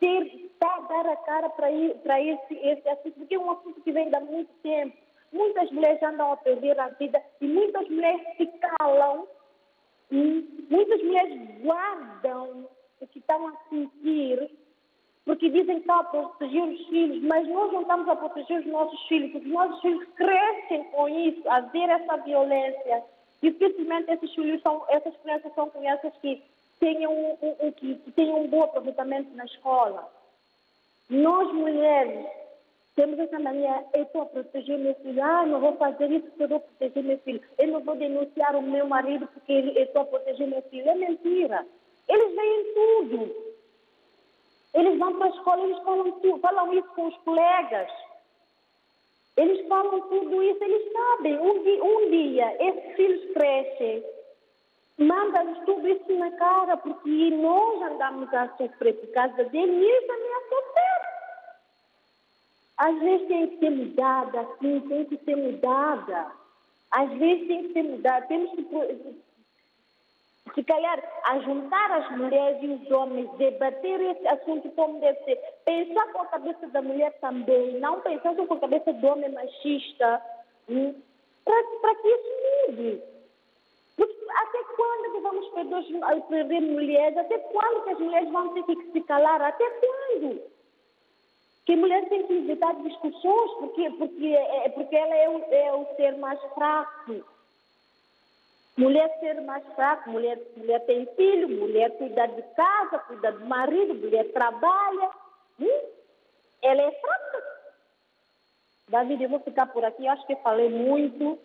ter 0.00 0.50
tá, 0.58 0.80
dar 0.88 1.06
a 1.06 1.16
cara 1.16 1.48
para 1.50 1.70
esse, 1.70 2.54
esse 2.54 2.88
assunto, 2.88 3.14
porque 3.14 3.34
é 3.34 3.38
um 3.38 3.50
assunto 3.50 3.80
que 3.80 3.92
vem 3.92 4.14
há 4.14 4.20
muito 4.20 4.50
tempo. 4.62 4.96
Muitas 5.32 5.70
mulheres 5.70 6.02
andam 6.02 6.32
a 6.32 6.36
perder 6.36 6.78
a 6.78 6.88
vida 6.88 7.22
e 7.40 7.46
muitas 7.46 7.88
mulheres 7.88 8.22
se 8.36 8.46
calam. 8.78 9.26
E 10.10 10.66
muitas 10.70 11.02
mulheres 11.02 11.60
guardam 11.60 12.66
o 13.00 13.06
que 13.06 13.18
estão 13.18 13.48
a 13.48 13.52
sentir 13.68 14.50
porque 15.28 15.50
dizem 15.50 15.74
que 15.74 15.80
estão 15.82 16.00
a 16.00 16.04
proteger 16.04 16.62
os 16.62 16.86
filhos, 16.86 17.22
mas 17.22 17.46
nós 17.48 17.70
não 17.70 17.82
estamos 17.82 18.08
a 18.08 18.16
proteger 18.16 18.60
os 18.60 18.66
nossos 18.66 18.98
filhos, 19.08 19.30
porque 19.30 19.46
os 19.46 19.52
nossos 19.52 19.78
filhos 19.82 20.08
crescem 20.16 20.84
com 20.84 21.06
isso, 21.06 21.42
a 21.50 21.60
ver 21.60 21.86
essa 21.90 22.16
violência. 22.16 23.04
Dificilmente 23.42 24.10
esses 24.10 24.34
filhos 24.34 24.62
são, 24.62 24.82
essas 24.88 25.14
crianças 25.18 25.54
são 25.54 25.68
crianças 25.68 26.14
que 26.22 26.42
tenham 26.80 27.12
um, 27.12 27.72
que, 27.72 27.94
que 27.96 28.10
tenham 28.12 28.42
um 28.42 28.48
bom 28.48 28.62
aproveitamento 28.62 29.34
na 29.34 29.44
escola. 29.44 30.10
Nós, 31.10 31.52
mulheres, 31.52 32.26
temos 32.94 33.18
essa 33.18 33.38
mania, 33.38 33.84
eu 33.94 34.02
estou 34.02 34.22
a 34.22 34.26
proteger 34.26 34.78
meu 34.78 34.94
filho, 34.96 35.22
ah, 35.22 35.46
não 35.46 35.60
vou 35.60 35.76
fazer 35.76 36.10
isso 36.10 36.26
porque 36.26 36.42
eu 36.42 36.48
vou 36.48 36.60
proteger 36.60 37.04
meu 37.04 37.18
filho, 37.18 37.40
eu 37.56 37.68
não 37.68 37.80
vou 37.80 37.94
denunciar 37.94 38.56
o 38.56 38.62
meu 38.62 38.86
marido 38.86 39.26
porque 39.28 39.52
eu 39.52 39.84
estou 39.84 40.02
a 40.02 40.06
proteger 40.06 40.48
meu 40.48 40.62
filho. 40.62 40.88
É 40.88 40.94
mentira. 40.94 41.66
Eles 42.08 42.34
veem 42.34 42.74
tudo. 42.74 43.48
Eles 44.74 44.98
vão 44.98 45.16
para 45.16 45.26
a 45.26 45.30
escola, 45.30 45.64
eles 45.64 45.78
falam, 45.82 46.12
tudo, 46.12 46.38
falam 46.40 46.74
isso 46.74 46.88
com 46.88 47.06
os 47.06 47.16
colegas. 47.18 47.90
Eles 49.36 49.66
falam 49.68 50.00
tudo 50.08 50.42
isso, 50.42 50.64
eles 50.64 50.92
sabem. 50.92 51.38
Um 51.38 51.62
dia, 51.62 51.84
um 51.84 52.10
dia 52.10 52.56
esses 52.60 52.96
filhos 52.96 53.32
crescem, 53.32 54.04
mandam-nos 54.98 55.64
tudo 55.64 55.88
isso 55.88 56.12
na 56.18 56.30
cara, 56.32 56.76
porque 56.76 57.30
nós 57.30 57.82
andamos 57.82 58.32
a 58.34 58.48
sofrer 58.56 58.94
por 58.94 59.12
causa 59.12 59.44
dele 59.44 59.72
e 59.72 59.84
eles 59.84 60.06
também 60.06 60.34
a 60.34 60.40
sofrer. 60.48 61.08
Às 62.78 62.98
vezes 63.00 63.28
tem 63.28 63.48
que 63.48 63.58
ser 63.58 63.70
mudada, 63.70 64.40
assim, 64.40 64.80
tem 64.80 65.04
que 65.04 65.16
ser 65.24 65.36
mudada. 65.36 66.26
Às 66.90 67.10
vezes 67.10 67.46
tem 67.46 67.62
que 67.64 67.72
ser 67.72 67.82
mudada. 67.82 68.26
Temos 68.26 68.50
que 68.52 68.62
se 70.54 70.64
calhar, 70.64 71.00
juntar 71.44 71.90
as 71.92 72.16
mulheres 72.16 72.62
e 72.62 72.66
os 72.68 72.90
homens, 72.90 73.30
debater 73.36 74.00
esse 74.00 74.26
assunto 74.26 74.68
como 74.70 75.00
deve 75.00 75.22
ser, 75.24 75.36
pensar 75.64 76.12
com 76.12 76.22
a 76.22 76.26
cabeça 76.26 76.66
da 76.68 76.82
mulher 76.82 77.12
também, 77.20 77.78
não 77.78 78.00
pensar 78.00 78.34
só 78.34 78.46
com 78.46 78.54
a 78.54 78.60
cabeça 78.60 78.92
do 78.92 79.06
homem 79.06 79.30
machista, 79.30 80.22
hum, 80.68 80.94
para 81.44 81.94
que 81.96 82.08
isso 82.08 82.68
mude. 82.68 83.02
Até 83.98 84.64
quando 84.76 85.12
que 85.12 85.20
vamos 85.20 85.48
perder, 85.48 86.22
perder 86.28 86.60
mulheres? 86.60 87.18
Até 87.18 87.38
quando 87.38 87.84
que 87.84 87.90
as 87.90 87.98
mulheres 87.98 88.30
vão 88.30 88.54
ter 88.54 88.62
que 88.64 88.92
se 88.92 89.00
calar? 89.02 89.42
Até 89.42 89.68
quando? 89.70 90.40
Que 91.66 91.76
mulher 91.76 92.08
tem 92.08 92.26
que 92.26 92.32
evitar 92.32 92.74
discussões 92.76 93.50
porque, 93.58 93.90
porque, 93.90 94.26
é, 94.26 94.68
porque 94.70 94.96
ela 94.96 95.14
é 95.14 95.28
o, 95.28 95.44
é 95.52 95.72
o 95.74 95.96
ser 95.96 96.16
mais 96.16 96.40
fraco. 96.54 97.24
Mulher 98.76 99.18
ser 99.18 99.40
mais 99.40 99.64
fraca, 99.74 100.08
mulher, 100.08 100.40
mulher 100.56 100.78
tem 100.86 101.04
filho, 101.16 101.48
mulher 101.48 101.90
cuida 101.98 102.26
de 102.28 102.42
casa, 102.54 103.00
cuida 103.00 103.32
do 103.32 103.44
marido, 103.46 103.94
mulher 103.94 104.32
trabalha. 104.32 105.10
Hum? 105.60 105.80
Ela 106.62 106.82
é 106.82 106.92
fraca. 106.92 107.42
David, 108.88 109.24
eu 109.24 109.28
vou 109.28 109.40
ficar 109.40 109.66
por 109.66 109.84
aqui, 109.84 110.06
acho 110.06 110.26
que 110.26 110.36
falei 110.36 110.70
muito. 110.70 111.38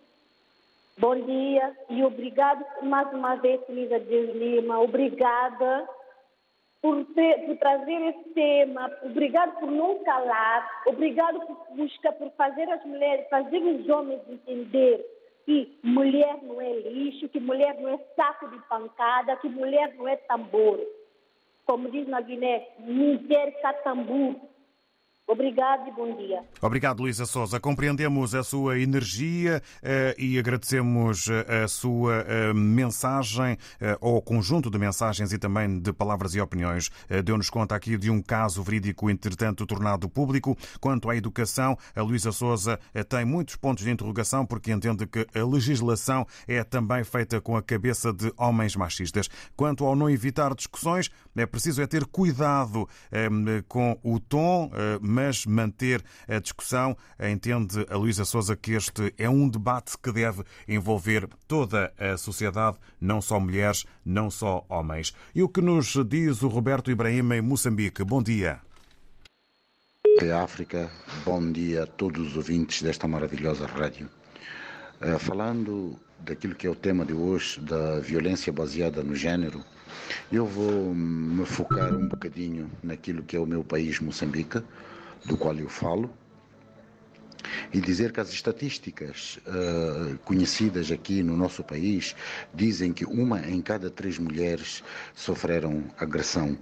Bom 0.96 1.16
dia 1.16 1.76
e 1.90 2.04
obrigado 2.04 2.64
mais 2.84 3.12
uma 3.14 3.36
vez, 3.38 3.60
Luísa 3.68 4.00
Dias 4.00 4.36
Lima. 4.36 4.80
Obrigada 4.80 5.90
por, 6.80 7.04
ter, 7.16 7.46
por 7.48 7.58
trazer 7.58 8.00
esse 8.10 8.30
tema. 8.30 8.92
Obrigado 9.02 9.60
por 9.60 9.72
não 9.72 10.04
calar. 10.04 10.84
Obrigado 10.86 11.40
por 11.48 11.58
buscar, 11.76 12.14
por 12.14 12.30
fazer 12.34 12.70
as 12.70 12.86
mulheres, 12.86 13.28
fazer 13.28 13.58
os 13.58 13.90
homens 13.90 14.22
entender 14.30 15.04
que 15.46 15.80
mulher 15.84 16.38
não 16.44 16.62
é 16.62 16.72
lixo, 16.74 17.28
que 17.30 17.40
mulher 17.40 17.76
não 17.82 17.90
é 17.90 17.98
saco 18.16 18.48
de 18.50 18.60
pancada, 18.68 19.36
que 19.38 19.50
mulher 19.50 19.96
não 19.96 20.08
é 20.08 20.16
tambor. 20.16 20.80
Como 21.66 21.90
diz 21.90 22.08
na 22.08 22.22
Guiné, 22.22 22.68
mulher 22.78 23.60
catambur. 23.62 24.36
Obrigado 25.26 25.88
e 25.88 25.92
bom 25.92 26.18
dia. 26.18 26.44
Obrigado, 26.62 27.02
Luísa 27.02 27.26
Souza. 27.26 27.58
Compreendemos 27.58 28.36
a 28.36 28.44
sua 28.44 28.78
energia 28.80 29.62
eh, 29.82 30.14
e 30.20 30.38
agradecemos 30.38 31.30
eh, 31.30 31.64
a 31.64 31.68
sua 31.70 32.26
eh, 32.28 32.54
mensagem, 32.54 33.58
ou 34.02 34.22
conjunto 34.22 34.70
de 34.70 34.78
mensagens 34.78 35.32
e 35.32 35.38
também 35.38 35.80
de 35.80 35.94
palavras 35.94 36.36
e 36.36 36.42
opiniões. 36.42 36.90
Deu-nos 37.24 37.50
conta 37.50 37.76
aqui 37.76 37.98
de 37.98 38.10
um 38.10 38.22
caso 38.22 38.62
verídico, 38.64 39.10
entretanto, 39.10 39.66
tornado 39.66 40.10
público. 40.10 40.58
Quanto 40.80 41.10
à 41.10 41.16
educação, 41.16 41.78
a 41.96 42.02
Luísa 42.02 42.32
Souza 42.32 42.80
tem 43.08 43.26
muitos 43.26 43.56
pontos 43.56 43.84
de 43.84 43.92
interrogação 43.92 44.46
porque 44.46 44.72
entende 44.72 45.06
que 45.06 45.26
a 45.34 45.46
legislação 45.46 46.26
é 46.48 46.64
também 46.64 47.04
feita 47.04 47.40
com 47.40 47.56
a 47.56 47.62
cabeça 47.62 48.12
de 48.14 48.32
homens 48.38 48.76
machistas. 48.76 49.30
Quanto 49.56 49.86
ao 49.86 49.96
não 49.96 50.10
evitar 50.10 50.54
discussões, 50.54 51.10
é 51.36 51.46
preciso 51.46 51.82
é 51.82 51.88
ter 51.88 52.06
cuidado 52.06 52.88
com 53.68 53.98
o 54.04 54.20
tom 54.20 54.72
mas 55.14 55.46
manter 55.46 56.04
a 56.28 56.40
discussão. 56.40 56.98
Entende 57.20 57.86
a 57.90 57.96
Luísa 57.96 58.26
Souza 58.26 58.56
que 58.56 58.74
este 58.74 59.14
é 59.18 59.30
um 59.30 59.48
debate 59.48 59.98
que 59.98 60.12
deve 60.12 60.44
envolver 60.68 61.30
toda 61.48 61.94
a 61.98 62.18
sociedade, 62.18 62.78
não 63.00 63.22
só 63.22 63.40
mulheres, 63.40 63.86
não 64.04 64.32
só 64.32 64.66
homens. 64.68 65.14
E 65.36 65.44
o 65.44 65.50
que 65.50 65.62
nos 65.62 65.94
diz 66.08 66.42
o 66.42 66.48
Roberto 66.48 66.90
Ibrahim 66.90 67.34
em 67.34 67.42
Moçambique? 67.42 68.04
Bom 68.04 68.22
dia. 68.22 68.60
África, 70.42 70.90
bom 71.26 71.52
dia 71.52 71.84
a 71.84 71.88
todos 71.88 72.30
os 72.30 72.38
ouvintes 72.38 72.82
desta 72.82 73.08
maravilhosa 73.08 73.66
rádio. 73.66 74.10
Eh, 75.02 75.18
falando 75.20 76.00
daquilo 76.20 76.56
que 76.56 76.66
é 76.66 76.70
o 76.70 76.76
tema 76.76 77.04
de 77.04 77.14
hoje, 77.14 77.60
da 77.60 78.00
violência 78.00 78.54
baseada 78.54 79.04
no 79.04 79.16
género, 79.16 79.62
eu 80.32 80.46
vou 80.46 80.94
me 80.94 81.46
focar 81.46 81.94
um 81.94 82.08
bocadinho 82.08 82.72
naquilo 82.82 83.24
que 83.24 83.36
é 83.36 83.40
o 83.40 83.46
meu 83.46 83.64
país, 83.64 84.00
Moçambique, 84.00 84.64
do 85.26 85.38
qual 85.38 85.56
eu 85.56 85.70
falo, 85.70 86.10
e 87.74 87.80
dizer 87.82 88.12
que 88.12 88.20
as 88.20 88.30
estatísticas 88.32 89.40
uh, 89.48 90.18
conhecidas 90.20 90.92
aqui 90.92 91.24
no 91.24 91.36
nosso 91.36 91.64
país 91.64 92.16
dizem 92.54 92.94
que 92.94 93.06
uma 93.06 93.40
em 93.48 93.62
cada 93.62 93.90
três 93.90 94.18
mulheres 94.18 94.84
sofreram 95.14 95.84
agressão. 95.98 96.58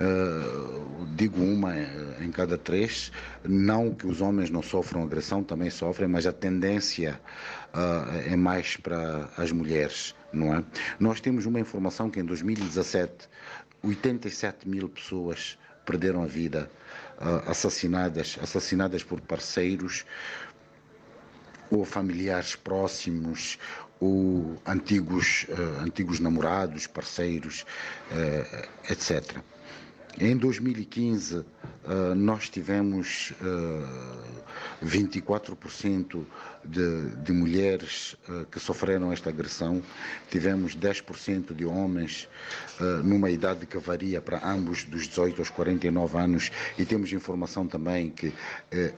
Uh, 0.00 1.06
digo 1.14 1.40
uma 1.40 1.72
em 2.20 2.30
cada 2.32 2.58
três, 2.58 3.12
não 3.44 3.94
que 3.94 4.06
os 4.06 4.20
homens 4.20 4.50
não 4.50 4.62
sofram 4.62 5.04
agressão, 5.04 5.44
também 5.44 5.70
sofrem, 5.70 6.08
mas 6.08 6.26
a 6.26 6.32
tendência 6.32 7.20
uh, 7.72 8.32
é 8.32 8.34
mais 8.36 8.76
para 8.76 9.28
as 9.36 9.52
mulheres, 9.52 10.14
não 10.32 10.54
é? 10.54 10.64
Nós 10.98 11.20
temos 11.20 11.46
uma 11.46 11.60
informação 11.60 12.10
que 12.10 12.18
em 12.18 12.24
2017 12.24 13.28
87 13.82 14.68
mil 14.68 14.88
pessoas 14.88 15.56
perderam 15.86 16.22
a 16.22 16.26
vida 16.26 16.70
assassinadas, 17.46 18.38
assassinadas 18.42 19.02
por 19.02 19.20
parceiros 19.20 20.04
ou 21.70 21.84
familiares 21.84 22.56
próximos 22.56 23.58
ou 24.00 24.58
antigos, 24.66 25.46
uh, 25.50 25.82
antigos 25.84 26.18
namorados, 26.20 26.86
parceiros, 26.86 27.66
uh, 28.10 28.90
etc. 28.90 29.36
Em 30.18 30.36
2015, 30.36 31.36
uh, 31.38 31.44
nós 32.16 32.48
tivemos 32.48 33.32
24% 34.84 36.24
de, 36.64 37.10
de 37.22 37.32
mulheres 37.32 38.16
uh, 38.28 38.44
que 38.46 38.58
sofreram 38.58 39.12
esta 39.12 39.30
agressão, 39.30 39.80
tivemos 40.30 40.76
10% 40.76 41.54
de 41.54 41.64
homens 41.64 42.28
numa 43.04 43.30
idade 43.30 43.66
que 43.66 43.76
varia 43.78 44.20
para 44.22 44.40
ambos 44.46 44.84
dos 44.84 45.06
18 45.06 45.38
aos 45.40 45.50
49 45.50 46.18
anos. 46.18 46.50
E 46.78 46.84
temos 46.84 47.12
informação 47.12 47.66
também 47.66 48.08
que 48.10 48.32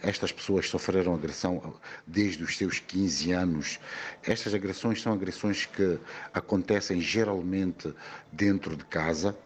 estas 0.02 0.30
pessoas 0.30 0.68
sofreram 0.68 1.14
agressão 1.14 1.74
desde 2.06 2.44
os 2.44 2.56
seus 2.56 2.78
15 2.78 3.32
anos. 3.32 3.80
Estas 4.24 4.54
agressões 4.54 5.02
são 5.02 5.12
agressões 5.12 5.66
que 5.66 5.98
acontecem 6.32 7.00
geralmente 7.00 7.92
dentro 8.32 8.76
de 8.76 8.84
casa, 8.84 9.36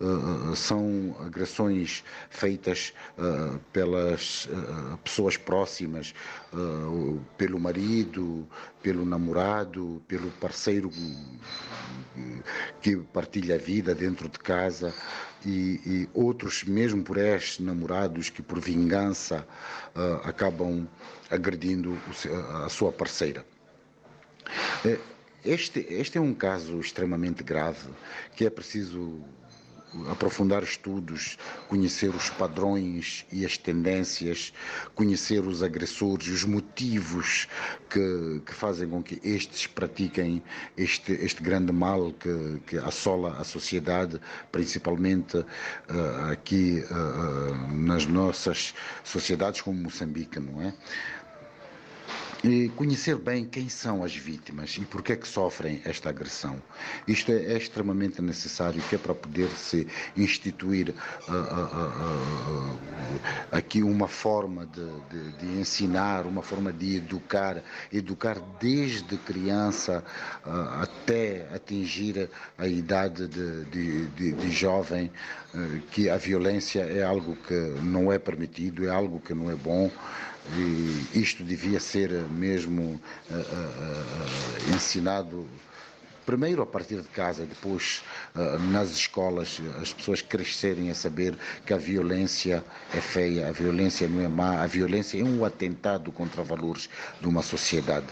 Uh, 0.00 0.56
são 0.56 1.16
agressões 1.20 2.02
feitas 2.28 2.92
pelas 3.72 4.48
pessoas 5.04 5.36
próximas, 5.36 6.12
pelo 7.38 7.60
marido, 7.60 8.46
pelo 8.82 9.06
namorado, 9.06 10.02
pelo 10.08 10.30
parceiro 10.32 10.90
que 12.82 12.96
partilha 13.12 13.54
a 13.54 13.58
vida 13.58 13.94
dentro 13.94 14.28
de 14.28 14.38
casa 14.38 14.92
e, 15.46 15.80
e 15.86 16.08
outros, 16.12 16.64
mesmo 16.64 17.02
por 17.04 17.16
ex-namorados 17.16 18.30
que 18.30 18.42
por 18.42 18.60
vingança 18.60 19.46
acabam 20.24 20.88
agredindo 21.30 21.96
a 22.64 22.68
sua 22.68 22.90
parceira. 22.92 23.46
Este, 25.44 25.80
este 25.90 26.16
é 26.16 26.20
um 26.20 26.32
caso 26.34 26.80
extremamente 26.80 27.42
grave 27.42 27.88
que 28.34 28.46
é 28.46 28.50
preciso 28.50 29.22
aprofundar 30.10 30.62
estudos, 30.62 31.38
conhecer 31.68 32.08
os 32.14 32.30
padrões 32.30 33.24
e 33.30 33.44
as 33.44 33.56
tendências, 33.56 34.52
conhecer 34.94 35.40
os 35.46 35.62
agressores, 35.62 36.28
os 36.28 36.44
motivos 36.44 37.48
que, 37.90 38.42
que 38.44 38.54
fazem 38.54 38.88
com 38.88 39.02
que 39.02 39.20
estes 39.22 39.66
pratiquem 39.66 40.42
este, 40.76 41.12
este 41.12 41.42
grande 41.42 41.72
mal 41.72 42.12
que, 42.12 42.60
que 42.66 42.76
assola 42.78 43.36
a 43.38 43.44
sociedade, 43.44 44.20
principalmente 44.50 45.38
uh, 45.38 45.44
aqui 46.32 46.84
uh, 46.90 47.74
nas 47.74 48.06
nossas 48.06 48.74
sociedades 49.02 49.60
como 49.60 49.78
Moçambique, 49.80 50.38
não 50.40 50.62
é? 50.62 50.74
E 52.44 52.68
conhecer 52.76 53.16
bem 53.16 53.46
quem 53.46 53.70
são 53.70 54.04
as 54.04 54.14
vítimas 54.14 54.76
e 54.76 54.82
por 54.84 55.02
que 55.02 55.14
é 55.14 55.16
que 55.16 55.26
sofrem 55.26 55.80
esta 55.82 56.10
agressão. 56.10 56.62
Isto 57.08 57.32
é, 57.32 57.54
é 57.54 57.56
extremamente 57.56 58.20
necessário 58.20 58.82
que 58.82 58.96
é 58.96 58.98
para 58.98 59.14
poder 59.14 59.48
se 59.52 59.88
instituir 60.14 60.90
uh, 60.90 61.32
uh, 61.32 62.74
uh, 62.74 62.78
aqui 63.50 63.82
uma 63.82 64.06
forma 64.06 64.66
de, 64.66 64.84
de, 65.08 65.32
de, 65.38 65.46
ensinar, 65.58 66.26
uma 66.26 66.42
forma 66.42 66.70
de 66.70 66.96
educar, 66.96 67.62
educar 67.90 68.38
desde 68.60 69.16
criança 69.16 70.04
até 70.82 71.48
atingir 71.54 72.28
a 72.58 72.68
idade 72.68 73.26
de, 73.26 73.64
de, 73.64 74.32
de 74.32 74.50
jovem, 74.50 75.10
que 75.90 76.10
a 76.10 76.18
violência 76.18 76.80
é 76.80 77.02
algo 77.02 77.36
que 77.36 77.54
não 77.80 78.12
é 78.12 78.18
permitido, 78.18 78.84
é 78.84 78.90
algo 78.90 79.18
que 79.18 79.32
não 79.32 79.50
é 79.50 79.54
bom. 79.54 79.90
E 80.46 81.08
isto 81.12 81.42
devia 81.42 81.80
ser 81.80 82.28
mesmo 82.28 83.00
uh, 83.30 83.34
uh, 83.34 83.38
uh, 83.38 84.70
ensinado 84.70 85.48
primeiro 86.24 86.62
a 86.62 86.66
partir 86.66 87.00
de 87.00 87.08
casa, 87.08 87.44
depois 87.44 88.02
uh, 88.34 88.58
nas 88.70 88.90
escolas, 88.90 89.60
as 89.80 89.92
pessoas 89.92 90.22
crescerem 90.22 90.90
a 90.90 90.94
saber 90.94 91.36
que 91.64 91.72
a 91.72 91.76
violência 91.76 92.64
é 92.92 93.00
feia, 93.00 93.48
a 93.48 93.52
violência 93.52 94.08
não 94.08 94.22
é 94.22 94.28
má, 94.28 94.62
a 94.62 94.66
violência 94.66 95.20
é 95.20 95.24
um 95.24 95.44
atentado 95.44 96.10
contra 96.10 96.42
valores 96.42 96.88
de 97.20 97.28
uma 97.28 97.42
sociedade. 97.42 98.06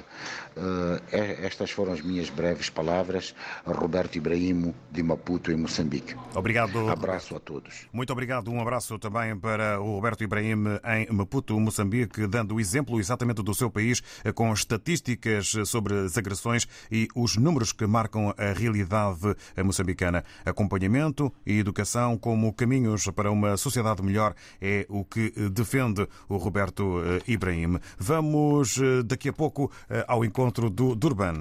Uh, 0.54 1.00
estas 1.10 1.70
foram 1.70 1.94
as 1.94 2.02
minhas 2.02 2.28
breves 2.28 2.68
palavras. 2.68 3.34
Roberto 3.64 4.16
Ibrahimo, 4.16 4.74
de 4.90 5.02
Maputo, 5.02 5.50
em 5.50 5.56
Moçambique. 5.56 6.14
Obrigado. 6.34 6.90
Abraço 6.90 7.34
a 7.34 7.40
todos. 7.40 7.86
Muito 7.90 8.12
obrigado. 8.12 8.50
Um 8.50 8.60
abraço 8.60 8.98
também 8.98 9.34
para 9.34 9.80
o 9.80 9.94
Roberto 9.94 10.22
Ibrahim 10.22 10.78
em 10.84 11.10
Maputo, 11.10 11.58
Moçambique, 11.58 12.26
dando 12.26 12.56
o 12.56 12.60
exemplo 12.60 13.00
exatamente 13.00 13.42
do 13.42 13.54
seu 13.54 13.70
país, 13.70 14.02
com 14.34 14.52
estatísticas 14.52 15.54
sobre 15.64 15.94
as 16.00 16.18
agressões 16.18 16.68
e 16.90 17.08
os 17.14 17.36
números 17.38 17.72
que 17.72 17.86
marcam 17.86 18.01
a 18.36 18.52
realidade 18.52 19.34
moçambicana. 19.64 20.24
Acompanhamento 20.44 21.32
e 21.46 21.58
educação 21.58 22.16
como 22.18 22.52
caminhos 22.52 23.06
para 23.14 23.30
uma 23.30 23.56
sociedade 23.56 24.02
melhor 24.02 24.34
é 24.60 24.86
o 24.88 25.04
que 25.04 25.30
defende 25.50 26.06
o 26.28 26.36
Roberto 26.36 27.02
eh, 27.04 27.22
Ibrahim. 27.26 27.78
Vamos 27.98 28.78
eh, 28.78 29.02
daqui 29.02 29.28
a 29.28 29.32
pouco 29.32 29.70
eh, 29.88 30.04
ao 30.08 30.24
encontro 30.24 30.70
do 30.70 30.94
Durban. 30.94 31.40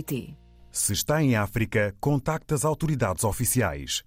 Se 0.71 0.93
está 0.93 1.21
em 1.21 1.35
África, 1.35 1.93
contacte 1.99 2.53
as 2.53 2.63
autoridades 2.63 3.23
oficiais. 3.23 4.03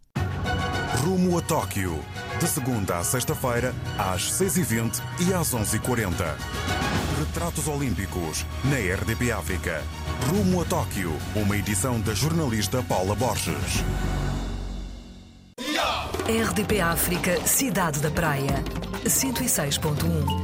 Rumo 1.04 1.38
a 1.38 1.42
Tóquio. 1.42 1.98
De 2.40 2.48
segunda 2.48 2.98
a 2.98 3.04
sexta-feira, 3.04 3.74
às 3.98 4.32
6h20 4.32 5.02
e 5.28 5.34
às 5.34 5.54
11h40. 5.54 6.14
Retratos 7.18 7.68
Olímpicos, 7.68 8.46
na 8.64 8.76
RDP 8.76 9.30
África. 9.32 9.82
Rumo 10.30 10.62
a 10.62 10.64
Tóquio. 10.64 11.12
Uma 11.34 11.56
edição 11.56 12.00
da 12.00 12.14
jornalista 12.14 12.82
Paula 12.82 13.14
Borges. 13.14 13.84
RDP 16.26 16.80
África, 16.80 17.46
Cidade 17.46 18.00
da 18.00 18.10
Praia. 18.10 18.64
106.1. 19.04 20.43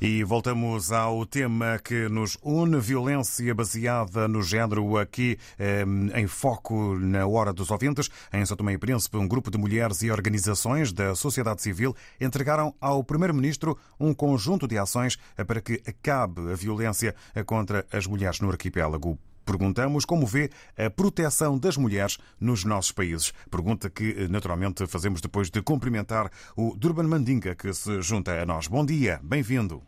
E 0.00 0.24
voltamos 0.24 0.90
ao 0.90 1.24
tema 1.24 1.78
que 1.78 2.08
nos 2.08 2.36
une, 2.42 2.80
violência 2.80 3.54
baseada 3.54 4.26
no 4.26 4.42
género, 4.42 4.98
aqui 4.98 5.38
eh, 5.58 5.84
em 6.14 6.26
foco 6.26 6.98
na 6.98 7.26
Hora 7.26 7.52
dos 7.52 7.70
Ouvintes. 7.70 8.10
Em 8.32 8.44
São 8.44 8.56
Tomé 8.56 8.72
e 8.72 8.78
Príncipe, 8.78 9.16
um 9.16 9.28
grupo 9.28 9.50
de 9.50 9.58
mulheres 9.58 10.02
e 10.02 10.10
organizações 10.10 10.92
da 10.92 11.14
sociedade 11.14 11.62
civil 11.62 11.94
entregaram 12.20 12.74
ao 12.80 13.04
Primeiro-Ministro 13.04 13.78
um 13.98 14.12
conjunto 14.12 14.66
de 14.66 14.76
ações 14.76 15.16
para 15.46 15.60
que 15.60 15.80
acabe 15.86 16.52
a 16.52 16.54
violência 16.54 17.14
contra 17.46 17.86
as 17.92 18.06
mulheres 18.06 18.40
no 18.40 18.50
arquipélago. 18.50 19.18
Perguntamos 19.44 20.04
como 20.04 20.26
vê 20.26 20.50
a 20.76 20.90
proteção 20.90 21.58
das 21.58 21.76
mulheres 21.76 22.18
nos 22.40 22.64
nossos 22.64 22.92
países. 22.92 23.32
Pergunta 23.50 23.90
que, 23.90 24.28
naturalmente, 24.28 24.86
fazemos 24.86 25.20
depois 25.20 25.50
de 25.50 25.62
cumprimentar 25.62 26.30
o 26.56 26.74
Durban 26.76 27.04
Mandinga, 27.04 27.54
que 27.54 27.72
se 27.72 28.00
junta 28.00 28.40
a 28.40 28.46
nós. 28.46 28.68
Bom 28.68 28.84
dia, 28.84 29.20
bem-vindo. 29.22 29.82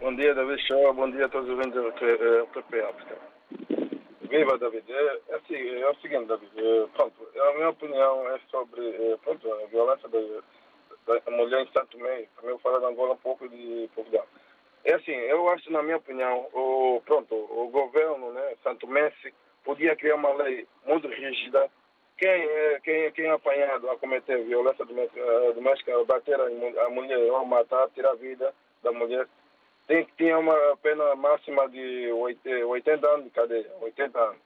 Bom 0.00 0.14
dia, 0.16 0.34
David 0.34 0.66
Show. 0.66 0.94
Bom 0.94 1.10
dia 1.10 1.26
a 1.26 1.28
todos 1.28 1.48
os 1.48 1.54
ouvintes 1.54 1.74
da 1.74 1.92
PP 2.46 2.80
África. 2.80 3.16
Viva, 4.30 4.56
David. 4.58 4.84
É, 4.88 5.34
assim, 5.34 5.56
é 5.56 5.90
o 5.90 5.94
seguinte, 5.96 6.26
David. 6.26 6.50
É, 6.56 6.86
pronto, 6.96 7.28
a 7.36 7.54
minha 7.54 7.70
opinião 7.70 8.28
é 8.28 8.38
sobre 8.50 8.80
é, 8.80 9.16
pronto, 9.18 9.52
a 9.52 9.66
violência 9.66 10.08
da, 10.08 11.18
da 11.18 11.30
mulher 11.32 11.66
em 11.66 11.72
Santo 11.72 11.98
Meio. 11.98 12.28
Vou 12.42 12.58
falar 12.60 12.78
de 12.78 12.86
Angola 12.86 13.14
um 13.14 13.16
pouco 13.16 13.48
de 13.48 13.90
Portugal. 13.94 14.26
É 14.84 14.94
assim, 14.94 15.12
eu 15.12 15.48
acho, 15.50 15.70
na 15.70 15.82
minha 15.82 15.98
opinião, 15.98 16.48
o, 16.52 17.02
pronto, 17.04 17.34
o 17.34 17.68
governo, 17.68 18.32
né, 18.32 18.54
Santo 18.62 18.86
Messi, 18.86 19.34
podia 19.64 19.94
criar 19.94 20.16
uma 20.16 20.32
lei 20.34 20.66
muito 20.86 21.06
rígida. 21.08 21.70
Quem 22.16 22.28
é, 22.30 22.80
quem, 22.82 23.12
quem 23.12 23.26
é 23.26 23.30
apanhado 23.30 23.90
a 23.90 23.96
cometer 23.96 24.42
violência 24.44 24.84
doméstica, 25.54 26.04
bater 26.04 26.38
a 26.40 26.90
mulher 26.90 27.18
ou 27.32 27.44
matar, 27.44 27.88
tirar 27.90 28.10
a 28.10 28.14
vida 28.14 28.54
da 28.82 28.92
mulher, 28.92 29.26
tem 29.86 30.04
que 30.04 30.12
ter 30.12 30.36
uma 30.36 30.76
pena 30.82 31.14
máxima 31.16 31.68
de 31.68 32.12
80 32.12 33.08
anos 33.08 33.24
de 33.24 33.30
cadeia, 33.30 33.70
80 33.80 34.18
anos. 34.18 34.40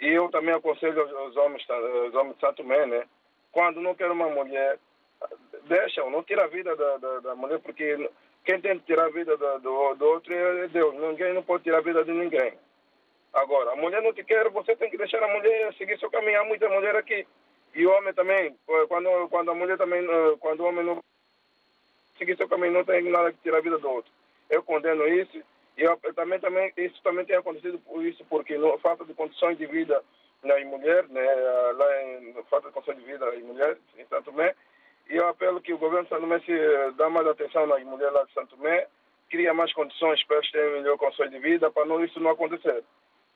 E 0.00 0.08
eu 0.08 0.28
também 0.30 0.54
aconselho 0.54 1.02
os 1.26 1.36
homens, 1.36 1.66
os 2.08 2.14
homens 2.14 2.34
de 2.34 2.40
Santo 2.40 2.62
Mé, 2.62 2.86
né, 2.86 3.04
quando 3.50 3.80
não 3.80 3.94
quer 3.94 4.10
uma 4.10 4.28
mulher, 4.28 4.78
deixam, 5.64 6.10
não 6.10 6.22
tira 6.22 6.44
a 6.44 6.48
vida 6.48 6.76
da, 6.76 6.96
da, 6.98 7.20
da 7.20 7.34
mulher, 7.34 7.58
porque 7.58 8.08
quem 8.48 8.62
tem 8.62 8.78
que 8.78 8.86
tirar 8.86 9.04
a 9.04 9.10
vida 9.10 9.36
do, 9.36 9.58
do, 9.58 9.94
do, 9.94 10.06
outro 10.06 10.32
é 10.32 10.68
Deus. 10.68 10.94
Ninguém 10.94 11.34
não 11.34 11.42
pode 11.42 11.64
tirar 11.64 11.78
a 11.78 11.82
vida 11.82 12.02
de 12.02 12.12
ninguém. 12.12 12.54
Agora, 13.34 13.72
a 13.72 13.76
mulher 13.76 14.00
não 14.00 14.10
te 14.14 14.24
quer, 14.24 14.48
você 14.48 14.74
tem 14.74 14.88
que 14.90 14.96
deixar 14.96 15.22
a 15.22 15.28
mulher 15.28 15.74
seguir 15.74 15.98
seu 15.98 16.10
caminho. 16.10 16.40
Há 16.40 16.44
muita 16.44 16.66
mulher 16.70 16.96
aqui. 16.96 17.26
E 17.74 17.86
o 17.86 17.92
homem 17.92 18.14
também, 18.14 18.56
quando, 18.88 19.28
quando 19.28 19.50
a 19.50 19.54
mulher 19.54 19.76
também, 19.76 20.02
quando 20.40 20.60
o 20.60 20.64
homem 20.64 20.82
não 20.82 21.04
seguir 22.16 22.38
seu 22.38 22.48
caminho, 22.48 22.72
não 22.72 22.84
tem 22.86 23.02
nada 23.10 23.30
que 23.32 23.38
tirar 23.42 23.58
a 23.58 23.60
vida 23.60 23.76
do 23.76 23.90
outro. 23.90 24.10
Eu 24.48 24.62
condeno 24.62 25.06
isso. 25.06 25.42
E 25.76 25.82
eu, 25.82 25.98
também, 26.16 26.40
também, 26.40 26.72
isso 26.78 27.02
também 27.02 27.26
tem 27.26 27.36
acontecido 27.36 27.78
por 27.80 28.02
isso, 28.02 28.24
porque 28.30 28.56
não, 28.56 28.78
falta 28.78 29.04
de 29.04 29.12
condições 29.12 29.58
de 29.58 29.66
vida 29.66 30.02
nas 30.42 30.64
mulheres, 30.64 31.10
né, 31.10 31.22
lá 31.74 32.02
em 32.02 32.32
falta 32.48 32.68
de 32.68 32.72
condições 32.72 32.98
de 32.98 33.04
vida 33.04 33.34
em 33.36 33.42
mulheres, 33.42 33.76
em 33.98 34.06
Santo 34.06 34.30
Tomé. 34.30 34.54
E 35.08 35.16
eu 35.16 35.28
apelo 35.28 35.60
que 35.60 35.72
o 35.72 35.78
governo 35.78 36.04
de 36.04 36.10
Santo 36.10 36.22
Tomé 36.22 36.40
se 36.40 36.92
dá 36.96 37.08
mais 37.08 37.26
atenção 37.26 37.66
nas 37.66 37.82
mulheres 37.82 38.12
lá 38.12 38.24
de 38.24 38.32
Santo 38.32 38.56
Tomé, 38.56 38.86
cria 39.30 39.54
mais 39.54 39.72
condições 39.72 40.22
para 40.24 40.36
eles 40.36 40.50
terem 40.50 40.82
melhor 40.82 40.98
condições 40.98 41.30
de 41.30 41.38
vida, 41.38 41.70
para 41.70 41.84
não, 41.86 42.04
isso 42.04 42.20
não 42.20 42.30
acontecer. 42.30 42.84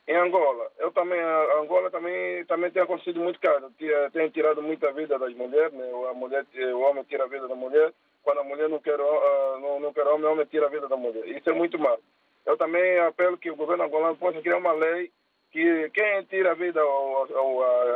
Em 0.06 0.16
Angola, 0.16 0.68
eu 0.78 0.90
também, 0.90 1.20
Angola 1.20 1.90
também, 1.90 2.44
também 2.46 2.70
tem 2.70 2.82
acontecido 2.82 3.20
muito 3.20 3.38
caro. 3.38 3.70
Tem 4.12 4.28
tirado 4.30 4.60
muita 4.60 4.92
vida 4.92 5.16
das 5.16 5.32
mulheres, 5.34 5.72
né? 5.72 5.90
a 6.10 6.14
mulher, 6.14 6.44
o 6.74 6.80
homem 6.80 7.04
tira 7.04 7.24
a 7.24 7.28
vida 7.28 7.46
da 7.46 7.54
mulher. 7.54 7.92
Quando 8.24 8.40
a 8.40 8.44
mulher 8.44 8.68
não 8.68 8.80
quer, 8.80 8.98
uh, 9.00 9.60
não, 9.60 9.80
não 9.80 9.92
quer 9.92 10.06
homem, 10.08 10.26
o 10.26 10.32
homem 10.32 10.46
tira 10.46 10.66
a 10.66 10.70
vida 10.70 10.88
da 10.88 10.96
mulher. 10.96 11.24
Isso 11.28 11.48
é 11.48 11.52
muito 11.52 11.78
mal. 11.78 11.98
Eu 12.44 12.56
também 12.56 12.98
apelo 12.98 13.38
que 13.38 13.50
o 13.50 13.56
governo 13.56 13.84
angolano 13.84 14.16
possa 14.16 14.40
criar 14.40 14.58
uma 14.58 14.72
lei 14.72 15.10
que 15.52 15.90
quem 15.90 16.24
tira 16.24 16.52
a 16.52 16.54
vida 16.54 16.80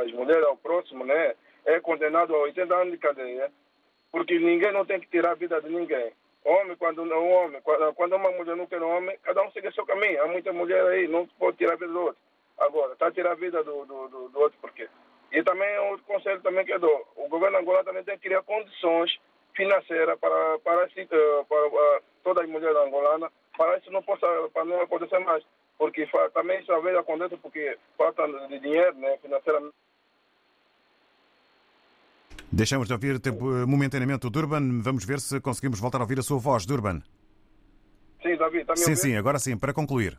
às 0.04 0.12
mulheres, 0.12 0.44
ao 0.44 0.56
próximo, 0.56 1.04
né, 1.04 1.34
é 1.64 1.80
condenado 1.80 2.34
a 2.34 2.38
80 2.40 2.74
anos 2.74 2.92
de 2.92 2.98
cadeia, 2.98 3.50
porque 4.16 4.38
ninguém 4.38 4.72
não 4.72 4.82
tem 4.86 4.98
que 4.98 5.08
tirar 5.08 5.32
a 5.32 5.34
vida 5.34 5.60
de 5.60 5.68
ninguém. 5.68 6.10
Homem, 6.42 6.74
quando 6.76 7.02
um 7.02 7.32
homem, 7.32 7.60
quando 7.94 8.16
uma 8.16 8.30
mulher 8.30 8.56
não 8.56 8.66
quer 8.66 8.82
um 8.82 8.96
homem, 8.96 9.14
cada 9.22 9.42
um 9.42 9.50
segue 9.50 9.70
seu 9.72 9.84
caminho. 9.84 10.22
Há 10.22 10.26
muita 10.26 10.54
mulher 10.54 10.82
aí, 10.86 11.06
não 11.06 11.26
pode 11.38 11.58
tirar 11.58 11.74
a 11.74 11.76
vida 11.76 11.92
do 11.92 12.00
outro. 12.00 12.16
Agora, 12.56 12.94
está 12.94 13.08
a 13.08 13.12
tirar 13.12 13.32
a 13.32 13.34
vida 13.34 13.62
do, 13.62 13.84
do, 13.84 14.08
do, 14.08 14.28
do 14.30 14.40
outro 14.40 14.58
por 14.58 14.72
quê? 14.72 14.88
E 15.30 15.42
também 15.42 15.78
outro 15.80 16.06
conselho 16.06 16.40
também 16.40 16.64
que 16.64 16.72
eu 16.72 16.78
dou. 16.78 17.06
O 17.14 17.28
governo 17.28 17.58
angolano 17.58 17.84
também 17.84 18.04
tem 18.04 18.16
que 18.16 18.26
criar 18.26 18.42
condições 18.42 19.18
financeiras 19.54 20.18
para, 20.18 20.58
para, 20.60 20.86
para, 20.86 21.44
para 21.44 22.00
todas 22.24 22.44
as 22.44 22.50
mulheres 22.50 22.76
angolanas, 22.78 23.30
para 23.54 23.76
isso 23.76 23.90
não 23.90 24.02
possa, 24.02 24.26
para 24.50 24.64
não 24.64 24.80
acontecer 24.80 25.18
mais. 25.18 25.44
Porque 25.76 26.08
também 26.32 26.60
isso 26.60 26.72
às 26.72 26.82
vezes 26.82 26.98
acontece 26.98 27.36
porque 27.36 27.76
falta 27.98 28.26
de 28.48 28.58
dinheiro, 28.60 28.94
né, 28.94 29.18
financeiramente. 29.18 29.74
Deixamos 32.56 32.88
de 32.88 32.94
ouvir 32.94 33.20
momentaneamente 33.68 34.26
o 34.26 34.30
Durban. 34.30 34.80
Vamos 34.80 35.04
ver 35.04 35.20
se 35.20 35.42
conseguimos 35.42 35.78
voltar 35.78 35.98
a 35.98 36.04
ouvir 36.04 36.18
a 36.18 36.22
sua 36.22 36.38
voz, 36.38 36.64
Durban. 36.64 37.02
Sim, 38.22 38.34
David, 38.34 38.64
também. 38.64 38.82
Sim, 38.82 38.96
sim, 38.96 39.14
agora 39.14 39.38
sim, 39.38 39.58
para 39.58 39.74
concluir. 39.74 40.18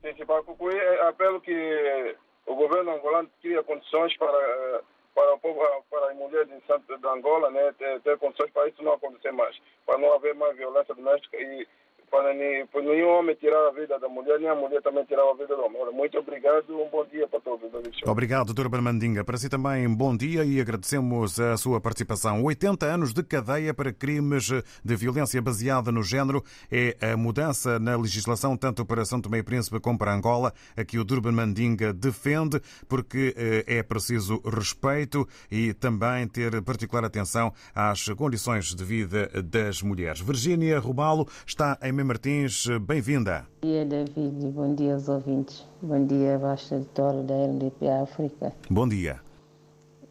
Sim, 0.00 0.14
sim, 0.16 0.24
para 0.24 0.42
concluir, 0.42 0.80
apelo 1.02 1.38
que 1.38 2.16
o 2.46 2.54
governo 2.54 2.92
angolano 2.92 3.28
cria 3.42 3.62
condições 3.62 4.16
para, 4.16 4.80
para 5.14 5.34
o 5.34 5.38
povo, 5.38 5.60
para 5.90 6.12
as 6.12 6.16
mulheres 6.16 6.48
de, 6.48 6.66
Santo, 6.66 6.96
de 6.96 7.06
Angola, 7.08 7.50
né, 7.50 7.70
ter, 7.78 8.00
ter 8.00 8.16
condições 8.16 8.50
para 8.52 8.68
isso 8.68 8.82
não 8.82 8.94
acontecer 8.94 9.32
mais, 9.32 9.54
para 9.84 9.98
não 9.98 10.14
haver 10.14 10.34
mais 10.34 10.56
violência 10.56 10.94
doméstica 10.94 11.36
e 11.36 11.68
para 12.10 12.34
nenhum 12.34 13.08
homem 13.08 13.34
tirar 13.36 13.68
a 13.68 13.72
vida 13.72 13.98
da 13.98 14.08
mulher, 14.08 14.38
nem 14.38 14.48
a 14.48 14.54
mulher 14.54 14.80
também 14.82 15.04
tirar 15.04 15.22
a 15.22 15.34
vida 15.34 15.54
do 15.54 15.62
homem. 15.62 15.82
Muito 15.92 16.18
obrigado, 16.18 16.64
um 16.70 16.88
bom 16.88 17.04
dia 17.06 17.26
para 17.28 17.40
todos. 17.40 17.66
Obrigado, 18.04 18.52
Dr. 18.54 18.68
Mandinga. 18.80 19.24
Para 19.24 19.36
si 19.36 19.48
também, 19.48 19.88
bom 19.88 20.16
dia 20.16 20.44
e 20.44 20.60
agradecemos 20.60 21.40
a 21.40 21.56
sua 21.56 21.80
participação. 21.80 22.42
80 22.44 22.86
anos 22.86 23.12
de 23.12 23.22
cadeia 23.22 23.74
para 23.74 23.92
crimes 23.92 24.50
de 24.84 24.96
violência 24.96 25.40
baseada 25.42 25.90
no 25.90 26.02
género 26.02 26.42
é 26.70 26.96
a 27.12 27.16
mudança 27.16 27.78
na 27.78 27.96
legislação, 27.96 28.56
tanto 28.56 28.84
para 28.84 29.04
São 29.04 29.20
Tomé 29.20 29.38
e 29.38 29.42
Príncipe 29.42 29.80
como 29.80 29.98
para 29.98 30.14
Angola, 30.14 30.52
a 30.76 30.84
que 30.84 30.98
o 30.98 31.04
Durban 31.04 31.32
Mandinga 31.32 31.92
defende, 31.92 32.60
porque 32.88 33.34
é 33.66 33.82
preciso 33.82 34.40
respeito 34.44 35.26
e 35.50 35.74
também 35.74 36.26
ter 36.28 36.62
particular 36.62 37.04
atenção 37.04 37.52
às 37.74 38.06
condições 38.10 38.74
de 38.74 38.84
vida 38.84 39.30
das 39.42 39.82
mulheres. 39.82 40.20
Virgínia 40.20 40.78
Rubalo 40.78 41.26
está 41.46 41.78
em 41.82 41.95
Martins, 42.04 42.66
bem-vinda. 42.80 43.46
Bom 43.62 43.68
dia, 43.68 43.84
David. 43.84 44.46
Bom 44.52 44.74
dia 44.74 44.94
aos 44.94 45.08
ouvintes. 45.08 45.66
Bom 45.82 46.04
dia, 46.06 46.38
Baixa 46.38 46.76
Editora 46.76 47.22
da 47.22 47.34
RDP 47.46 47.88
África. 47.88 48.52
Bom 48.68 48.88
dia. 48.88 49.20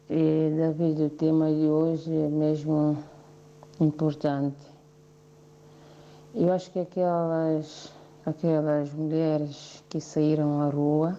E, 0.08 0.54
David, 0.56 1.02
o 1.02 1.10
tema 1.10 1.48
de 1.48 1.66
hoje 1.66 2.14
é 2.14 2.28
mesmo 2.28 2.96
importante. 3.80 4.56
Eu 6.34 6.52
acho 6.52 6.70
que 6.70 6.78
aquelas, 6.78 7.92
aquelas 8.24 8.92
mulheres 8.92 9.82
que 9.88 10.00
saíram 10.00 10.60
à 10.60 10.68
rua 10.68 11.18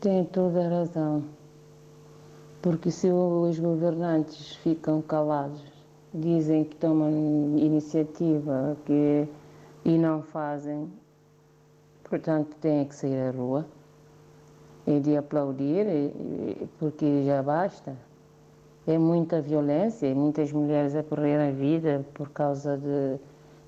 têm 0.00 0.24
toda 0.24 0.66
a 0.66 0.68
razão. 0.68 1.24
Porque 2.60 2.90
se 2.90 3.08
os 3.10 3.58
governantes 3.58 4.56
ficam 4.56 5.00
calados 5.00 5.77
dizem 6.18 6.64
que 6.64 6.76
tomam 6.76 7.10
iniciativa, 7.58 8.76
que 8.84 9.28
e 9.84 9.96
não 9.96 10.22
fazem, 10.22 10.90
portanto 12.04 12.54
têm 12.60 12.84
que 12.84 12.94
sair 12.94 13.28
à 13.28 13.30
rua 13.30 13.66
e 14.86 15.00
de 15.00 15.16
aplaudir, 15.16 15.86
porque 16.78 17.24
já 17.24 17.42
basta. 17.42 17.96
É 18.86 18.96
muita 18.96 19.40
violência, 19.40 20.14
muitas 20.14 20.50
mulheres 20.50 20.96
a 20.96 21.02
perder 21.02 21.40
a 21.40 21.50
vida 21.50 22.04
por 22.14 22.30
causa 22.30 22.78
de, 22.78 23.18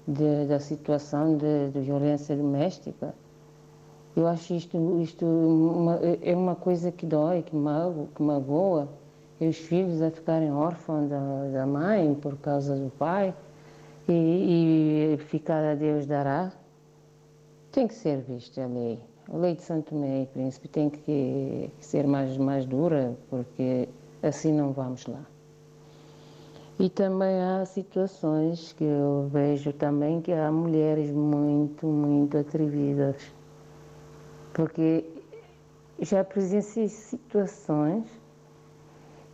de 0.08 0.46
da 0.46 0.58
situação 0.58 1.36
de, 1.36 1.70
de, 1.70 1.80
violência 1.80 2.34
doméstica. 2.34 3.14
Eu 4.16 4.26
acho 4.26 4.54
isto, 4.54 4.76
isto 5.00 5.26
uma, 5.26 5.96
é 6.22 6.34
uma 6.34 6.56
coisa 6.56 6.90
que 6.90 7.04
dói, 7.04 7.42
que, 7.42 7.54
mago, 7.54 8.08
que 8.14 8.22
magoa. 8.22 8.88
E 9.40 9.48
os 9.48 9.56
filhos 9.56 10.02
a 10.02 10.10
ficarem 10.10 10.52
órfãos 10.52 11.08
da, 11.08 11.18
da 11.52 11.66
mãe 11.66 12.14
por 12.14 12.36
causa 12.36 12.76
do 12.76 12.90
pai 12.90 13.34
e, 14.06 15.14
e 15.14 15.18
ficar 15.18 15.64
a 15.64 15.74
Deus 15.74 16.06
dará. 16.06 16.52
Tem 17.72 17.88
que 17.88 17.94
ser 17.94 18.20
vista 18.20 18.62
a 18.62 18.66
lei. 18.66 19.00
A 19.32 19.36
lei 19.36 19.54
de 19.54 19.62
Santo 19.62 19.94
e 19.94 20.26
Príncipe 20.26 20.68
tem 20.68 20.90
que 20.90 21.70
ser 21.80 22.06
mais, 22.06 22.36
mais 22.36 22.66
dura, 22.66 23.16
porque 23.30 23.88
assim 24.22 24.52
não 24.52 24.72
vamos 24.72 25.06
lá. 25.06 25.24
E 26.78 26.88
também 26.90 27.40
há 27.40 27.64
situações 27.64 28.72
que 28.72 28.84
eu 28.84 29.28
vejo 29.32 29.72
também 29.72 30.20
que 30.20 30.32
há 30.32 30.50
mulheres 30.50 31.10
muito, 31.10 31.86
muito 31.86 32.36
atrevidas. 32.36 33.16
Porque 34.52 35.04
já 36.00 36.24
presenciei 36.24 36.88
situações 36.88 38.19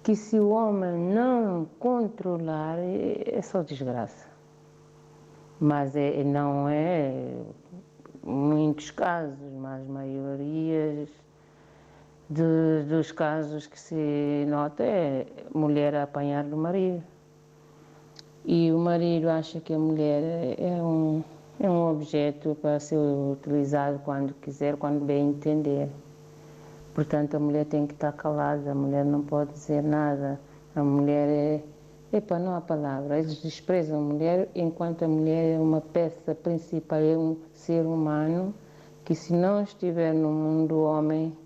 que 0.07 0.15
se 0.15 0.39
o 0.39 0.51
homem 0.51 0.97
não 0.97 1.67
controlar 1.81 2.79
é 2.79 3.43
só 3.43 3.61
desgraça. 3.61 4.29
Mas 5.59 5.97
é, 5.97 6.23
não 6.23 6.69
é 6.69 7.35
muitos 8.23 8.93
casos, 8.93 9.53
mas 9.59 9.85
maiorias 9.89 11.09
de, 12.31 12.85
dos 12.89 13.11
casos 13.11 13.67
que 13.67 13.81
se 13.81 14.47
nota 14.47 14.85
é 14.85 15.27
mulher 15.53 15.97
a 15.97 16.05
apanhar 16.05 16.45
do 16.45 16.57
marido. 16.57 17.03
E 18.45 18.71
o 18.71 18.79
marido 18.79 19.29
acha 19.29 19.59
que 19.61 19.75
a 19.75 19.79
mulher 19.79 20.55
é 20.57 20.81
um, 20.81 21.25
é 21.59 21.69
um 21.69 21.91
objeto 21.91 22.57
para 22.63 22.79
ser 22.79 22.97
utilizado 22.97 23.99
quando 24.05 24.33
quiser, 24.35 24.77
quando 24.77 25.05
bem 25.05 25.31
entender. 25.31 25.91
Portanto, 26.97 27.35
a 27.35 27.39
mulher 27.39 27.67
tem 27.67 27.87
que 27.87 27.93
estar 27.93 28.11
calada, 28.13 28.73
a 28.73 28.75
mulher 28.75 29.05
não 29.05 29.21
pode 29.21 29.53
dizer 29.53 29.83
nada. 29.83 30.41
A 30.75 30.83
mulher 30.83 31.29
é. 31.29 31.63
Epa, 32.11 32.39
não 32.39 32.57
há 32.57 32.61
palavra. 32.63 33.19
Eles 33.19 33.43
desprezam 33.43 33.99
a 33.99 34.03
mulher 34.03 34.49
enquanto 34.55 35.05
a 35.05 35.09
mulher 35.09 35.57
é 35.57 35.61
uma 35.61 35.83
peça 35.83 36.35
principal, 36.35 36.99
é 36.99 37.15
um 37.15 37.37
ser 37.53 37.85
humano 37.85 38.55
que, 39.05 39.15
se 39.15 39.35
não 39.35 39.63
estiver 39.63 40.15
no 40.15 40.31
mundo 40.31 40.81
homem, 40.81 41.37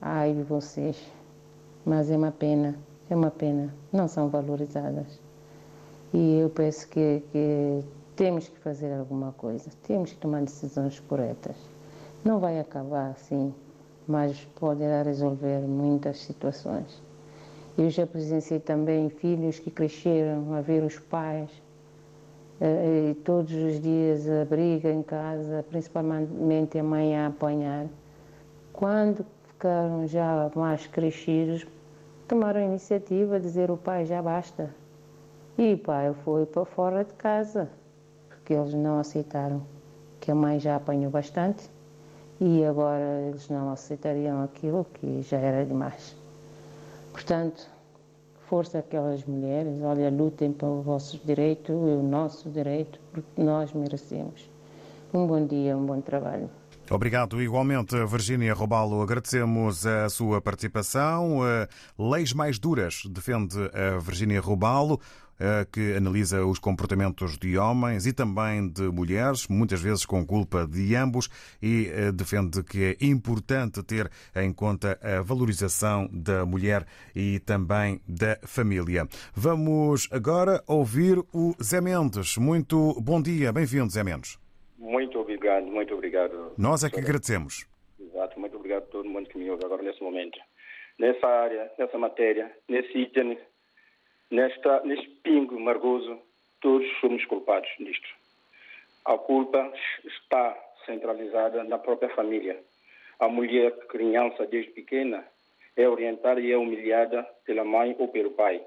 ai 0.00 0.42
vocês. 0.48 0.96
Mas 1.84 2.10
é 2.10 2.16
uma 2.16 2.32
pena, 2.32 2.74
é 3.10 3.14
uma 3.14 3.30
pena. 3.30 3.74
Não 3.92 4.08
são 4.08 4.30
valorizadas. 4.30 5.20
E 6.14 6.38
eu 6.38 6.48
penso 6.48 6.88
que, 6.88 7.22
que 7.30 7.84
temos 8.16 8.48
que 8.48 8.58
fazer 8.60 8.94
alguma 8.94 9.32
coisa, 9.32 9.68
temos 9.86 10.12
que 10.12 10.16
tomar 10.16 10.40
decisões 10.40 10.98
corretas. 10.98 11.56
Não 12.24 12.38
vai 12.38 12.58
acabar 12.58 13.10
assim, 13.10 13.52
mas 14.06 14.44
poderá 14.58 15.02
resolver 15.02 15.60
muitas 15.60 16.18
situações. 16.18 17.02
Eu 17.76 17.88
já 17.88 18.06
presenciei 18.06 18.60
também 18.60 19.08
filhos 19.08 19.58
que 19.58 19.70
cresceram 19.70 20.54
a 20.54 20.60
ver 20.60 20.82
os 20.82 20.98
pais 20.98 21.50
eh, 22.60 23.10
e 23.10 23.14
todos 23.14 23.52
os 23.52 23.80
dias 23.80 24.28
a 24.28 24.44
briga 24.44 24.90
em 24.90 25.02
casa, 25.02 25.64
principalmente 25.68 26.78
a 26.78 26.82
mãe 26.82 27.16
a 27.16 27.28
apanhar. 27.28 27.86
Quando 28.72 29.24
ficaram 29.48 30.06
já 30.06 30.50
mais 30.54 30.86
crescidos, 30.86 31.66
tomaram 32.28 32.60
a 32.60 32.64
iniciativa 32.64 33.40
de 33.40 33.46
dizer 33.46 33.70
o 33.70 33.76
pai 33.76 34.04
já 34.04 34.20
basta. 34.20 34.68
E 35.56 35.74
o 35.74 35.78
pai 35.78 36.14
foi 36.24 36.44
para 36.44 36.64
fora 36.64 37.04
de 37.04 37.12
casa, 37.14 37.70
porque 38.28 38.52
eles 38.52 38.74
não 38.74 38.98
aceitaram 38.98 39.62
que 40.20 40.30
a 40.30 40.34
mãe 40.34 40.60
já 40.60 40.76
apanhou 40.76 41.10
bastante 41.10 41.70
e 42.44 42.64
agora 42.64 43.20
eles 43.28 43.48
não 43.48 43.70
aceitariam 43.70 44.42
aquilo 44.42 44.84
que 44.94 45.22
já 45.22 45.36
era 45.36 45.64
demais. 45.64 46.16
Portanto, 47.12 47.70
força 48.48 48.80
aquelas 48.80 49.24
mulheres, 49.24 49.80
olha, 49.80 50.10
lutem 50.10 50.52
pelo 50.52 50.82
vosso 50.82 51.20
direito 51.24 51.70
e 51.70 51.74
o 51.74 52.02
nosso 52.02 52.50
direito, 52.50 52.98
porque 53.12 53.40
nós 53.40 53.72
merecemos. 53.72 54.50
Um 55.14 55.24
bom 55.24 55.46
dia, 55.46 55.76
um 55.76 55.86
bom 55.86 56.00
trabalho. 56.00 56.50
Obrigado 56.90 57.40
igualmente, 57.40 57.94
Virgínia 58.06 58.52
Robalo. 58.52 59.00
Agradecemos 59.00 59.86
a 59.86 60.08
sua 60.08 60.40
participação. 60.40 61.38
Leis 61.96 62.32
mais 62.32 62.58
duras, 62.58 63.04
defende 63.08 63.56
a 63.72 63.98
Virgínia 63.98 64.40
Robalo 64.40 65.00
que 65.72 65.94
analisa 65.96 66.44
os 66.44 66.58
comportamentos 66.58 67.38
de 67.38 67.58
homens 67.58 68.06
e 68.06 68.12
também 68.12 68.68
de 68.68 68.82
mulheres, 68.82 69.48
muitas 69.48 69.80
vezes 69.80 70.06
com 70.06 70.26
culpa 70.26 70.66
de 70.66 70.94
ambos, 70.94 71.28
e 71.62 71.88
eh, 71.88 72.12
defende 72.12 72.62
que 72.62 72.96
é 73.00 73.04
importante 73.04 73.82
ter 73.82 74.10
em 74.36 74.52
conta 74.52 74.98
a 75.02 75.22
valorização 75.22 76.08
da 76.12 76.44
mulher 76.46 76.84
e 77.14 77.40
também 77.40 78.00
da 78.06 78.36
família. 78.46 79.06
Vamos 79.34 80.08
agora 80.12 80.62
ouvir 80.66 81.18
o 81.32 81.54
Zé 81.62 81.80
Mendes. 81.80 82.36
Muito 82.36 82.94
bom 83.00 83.20
dia, 83.20 83.52
bem-vindo, 83.52 83.90
Zé 83.90 84.04
Mendes. 84.04 84.38
Muito 84.78 85.18
obrigado, 85.18 85.66
muito 85.66 85.94
obrigado. 85.94 86.52
Nós 86.56 86.84
é 86.84 86.90
que 86.90 87.00
agradecemos. 87.00 87.66
Exato, 87.98 88.38
muito 88.38 88.56
obrigado 88.56 88.82
a 88.84 88.86
todo 88.86 89.08
mundo 89.08 89.28
que 89.28 89.38
me 89.38 89.50
ouve 89.50 89.64
agora 89.64 89.82
nesse 89.82 90.02
momento. 90.02 90.38
Nessa 90.98 91.26
área, 91.26 91.70
nessa 91.78 91.98
matéria, 91.98 92.52
nesse 92.68 92.96
item 92.98 93.38
nesta, 94.32 94.80
neste 94.80 95.08
pingo 95.22 95.60
margoso, 95.60 96.18
todos 96.60 96.88
somos 97.00 97.24
culpados 97.26 97.68
disto. 97.78 98.08
A 99.04 99.18
culpa 99.18 99.72
está 100.04 100.58
centralizada 100.86 101.62
na 101.64 101.78
própria 101.78 102.08
família. 102.14 102.60
A 103.20 103.28
mulher, 103.28 103.70
criança 103.86 104.46
desde 104.46 104.72
pequena, 104.72 105.24
é 105.76 105.88
orientada 105.88 106.40
e 106.40 106.50
é 106.50 106.56
humilhada 106.56 107.22
pela 107.44 107.64
mãe 107.64 107.94
ou 107.98 108.08
pelo 108.08 108.30
pai, 108.32 108.64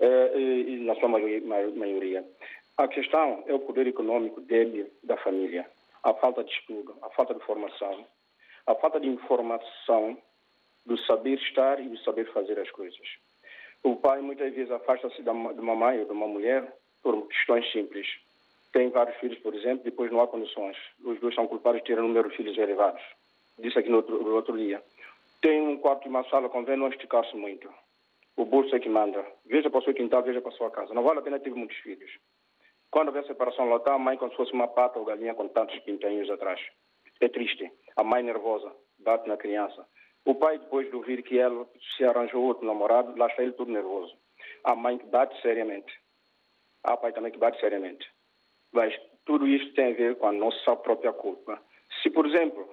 é, 0.00 0.30
na 0.80 0.94
sua 0.96 1.08
maioria. 1.08 2.24
A 2.76 2.88
questão 2.88 3.44
é 3.46 3.54
o 3.54 3.60
poder 3.60 3.86
econômico 3.86 4.40
débil 4.40 4.90
da 5.02 5.16
família, 5.18 5.68
a 6.02 6.12
falta 6.14 6.42
de 6.42 6.50
estudo, 6.50 6.96
a 7.02 7.10
falta 7.10 7.34
de 7.34 7.44
formação, 7.44 8.04
a 8.66 8.74
falta 8.74 8.98
de 8.98 9.08
informação 9.08 10.18
do 10.84 10.98
saber 10.98 11.38
estar 11.38 11.80
e 11.80 11.88
do 11.88 11.98
saber 11.98 12.30
fazer 12.32 12.58
as 12.58 12.70
coisas. 12.70 13.06
O 13.84 13.96
pai 13.96 14.22
muitas 14.22 14.54
vezes 14.54 14.72
afasta-se 14.72 15.22
de 15.22 15.28
uma 15.28 15.76
mãe 15.76 16.00
ou 16.00 16.06
de 16.06 16.12
uma 16.12 16.26
mulher 16.26 16.74
por 17.02 17.28
questões 17.28 17.70
simples. 17.70 18.06
Tem 18.72 18.88
vários 18.88 19.16
filhos, 19.18 19.38
por 19.40 19.54
exemplo, 19.54 19.84
depois 19.84 20.10
não 20.10 20.22
há 20.22 20.26
condições. 20.26 20.76
Os 21.04 21.20
dois 21.20 21.34
são 21.34 21.46
culpados 21.46 21.82
de 21.82 21.86
ter 21.86 21.98
um 22.00 22.08
número 22.08 22.30
de 22.30 22.36
filhos 22.36 22.56
elevados. 22.56 23.02
Disse 23.58 23.78
aqui 23.78 23.90
no 23.90 23.98
outro, 23.98 24.24
no 24.24 24.34
outro 24.34 24.56
dia. 24.56 24.82
Tem 25.42 25.60
um 25.60 25.76
quarto 25.76 26.06
e 26.06 26.08
uma 26.08 26.24
sala, 26.30 26.48
convém 26.48 26.78
não 26.78 26.88
esticar-se 26.88 27.36
muito. 27.36 27.70
O 28.36 28.46
bolso 28.46 28.74
é 28.74 28.80
que 28.80 28.88
manda. 28.88 29.24
Veja 29.44 29.68
para 29.68 29.78
o 29.78 29.84
seu 29.84 29.94
quintal, 29.94 30.22
veja 30.22 30.40
para 30.40 30.50
a 30.50 30.56
sua 30.56 30.70
casa. 30.70 30.94
Não 30.94 31.02
vale 31.02 31.18
a 31.20 31.22
pena 31.22 31.38
ter 31.38 31.54
muitos 31.54 31.76
filhos. 31.76 32.10
Quando 32.90 33.08
houver 33.08 33.26
separação 33.26 33.68
lá 33.68 33.76
está 33.76 33.92
a 33.92 33.98
mãe 33.98 34.16
como 34.16 34.30
se 34.30 34.36
fosse 34.36 34.52
uma 34.54 34.66
pata 34.66 34.98
ou 34.98 35.04
galinha 35.04 35.34
com 35.34 35.46
tantos 35.46 35.78
pintainhos 35.80 36.30
atrás. 36.30 36.58
É 37.20 37.28
triste. 37.28 37.70
A 37.96 38.02
mãe 38.02 38.22
nervosa 38.22 38.74
bate 38.98 39.28
na 39.28 39.36
criança. 39.36 39.86
O 40.24 40.34
pai, 40.34 40.58
depois 40.58 40.88
de 40.88 40.96
ouvir 40.96 41.22
que 41.22 41.38
ela 41.38 41.66
se 41.96 42.04
arranjou 42.04 42.44
outro 42.44 42.66
namorado, 42.66 43.16
lá 43.16 43.26
está 43.26 43.42
ele 43.42 43.52
todo 43.52 43.70
nervoso. 43.70 44.14
A 44.64 44.74
mãe 44.74 44.96
que 44.96 45.06
bate 45.06 45.40
seriamente. 45.42 45.92
Há 46.82 46.96
pai 46.96 47.12
também 47.12 47.32
que 47.32 47.38
bate 47.38 47.60
seriamente. 47.60 48.06
Mas 48.72 48.94
tudo 49.24 49.46
isto 49.46 49.74
tem 49.74 49.92
a 49.92 49.96
ver 49.96 50.16
com 50.16 50.26
a 50.26 50.32
nossa 50.32 50.76
própria 50.76 51.12
culpa. 51.12 51.60
Se, 52.02 52.10
por 52.10 52.26
exemplo, 52.26 52.68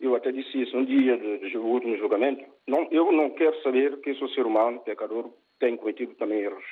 eu 0.00 0.14
até 0.14 0.32
disse 0.32 0.62
isso 0.62 0.76
um 0.76 0.84
dia 0.84 1.16
do, 1.16 1.64
último 1.64 1.96
julgamento, 1.96 2.44
não, 2.66 2.88
eu 2.90 3.12
não 3.12 3.30
quero 3.30 3.60
saber 3.62 4.00
que 4.00 4.14
sou 4.14 4.28
ser 4.30 4.46
humano, 4.46 4.80
pecador, 4.80 5.30
tem 5.58 5.76
cometido 5.76 6.14
também 6.14 6.40
erros. 6.40 6.64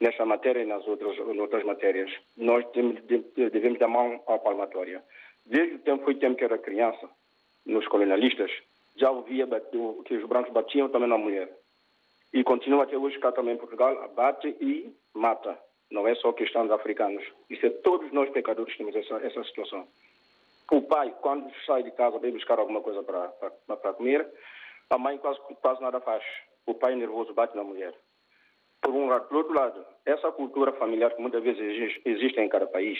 Nesta 0.00 0.24
matéria 0.24 0.62
e 0.62 0.66
nas 0.66 0.86
outras, 0.86 1.16
outras 1.18 1.64
matérias, 1.64 2.10
nós 2.36 2.68
temos, 2.72 3.00
devemos 3.04 3.78
dar 3.78 3.88
mão 3.88 4.20
à 4.26 4.38
palmatória. 4.38 5.02
Desde 5.46 5.76
o 5.76 5.78
tempo 5.80 6.04
foi 6.04 6.16
tempo 6.16 6.36
que 6.36 6.44
era 6.44 6.58
criança, 6.58 7.08
nos 7.64 7.86
colonialistas, 7.86 8.50
já 8.96 9.10
ouvia 9.10 9.46
que 10.04 10.14
os 10.14 10.28
brancos 10.28 10.52
batiam 10.52 10.88
também 10.88 11.08
na 11.08 11.18
mulher. 11.18 11.50
E 12.32 12.42
continua 12.42 12.84
até 12.84 12.96
hoje 12.96 13.18
cá 13.18 13.30
também 13.32 13.54
em 13.54 13.58
Portugal, 13.58 14.08
bate 14.14 14.48
e 14.60 14.92
mata. 15.12 15.58
Não 15.90 16.08
é 16.08 16.14
só 16.16 16.32
questão 16.32 16.62
dos 16.66 16.72
africanos. 16.72 17.24
Isso 17.48 17.64
é 17.66 17.70
todos 17.70 18.10
nós 18.12 18.28
pecadores 18.30 18.76
temos 18.76 18.94
essa, 18.96 19.14
essa 19.16 19.44
situação. 19.44 19.86
O 20.72 20.82
pai, 20.82 21.14
quando 21.20 21.52
sai 21.66 21.82
de 21.82 21.90
casa, 21.92 22.18
vai 22.18 22.32
buscar 22.32 22.58
alguma 22.58 22.80
coisa 22.80 23.02
para 23.02 23.92
comer, 23.92 24.26
a 24.90 24.98
mãe 24.98 25.18
quase, 25.18 25.38
quase 25.60 25.80
nada 25.80 26.00
faz. 26.00 26.24
O 26.66 26.74
pai 26.74 26.96
nervoso 26.96 27.34
bate 27.34 27.54
na 27.54 27.62
mulher. 27.62 27.94
Por 28.80 28.92
um 28.92 29.06
lado. 29.06 29.28
Por 29.28 29.36
outro 29.36 29.54
lado, 29.54 29.84
essa 30.04 30.32
cultura 30.32 30.72
familiar 30.72 31.14
que 31.14 31.20
muitas 31.20 31.42
vezes 31.42 32.00
existe 32.04 32.40
em 32.40 32.48
cada 32.48 32.66
país, 32.66 32.98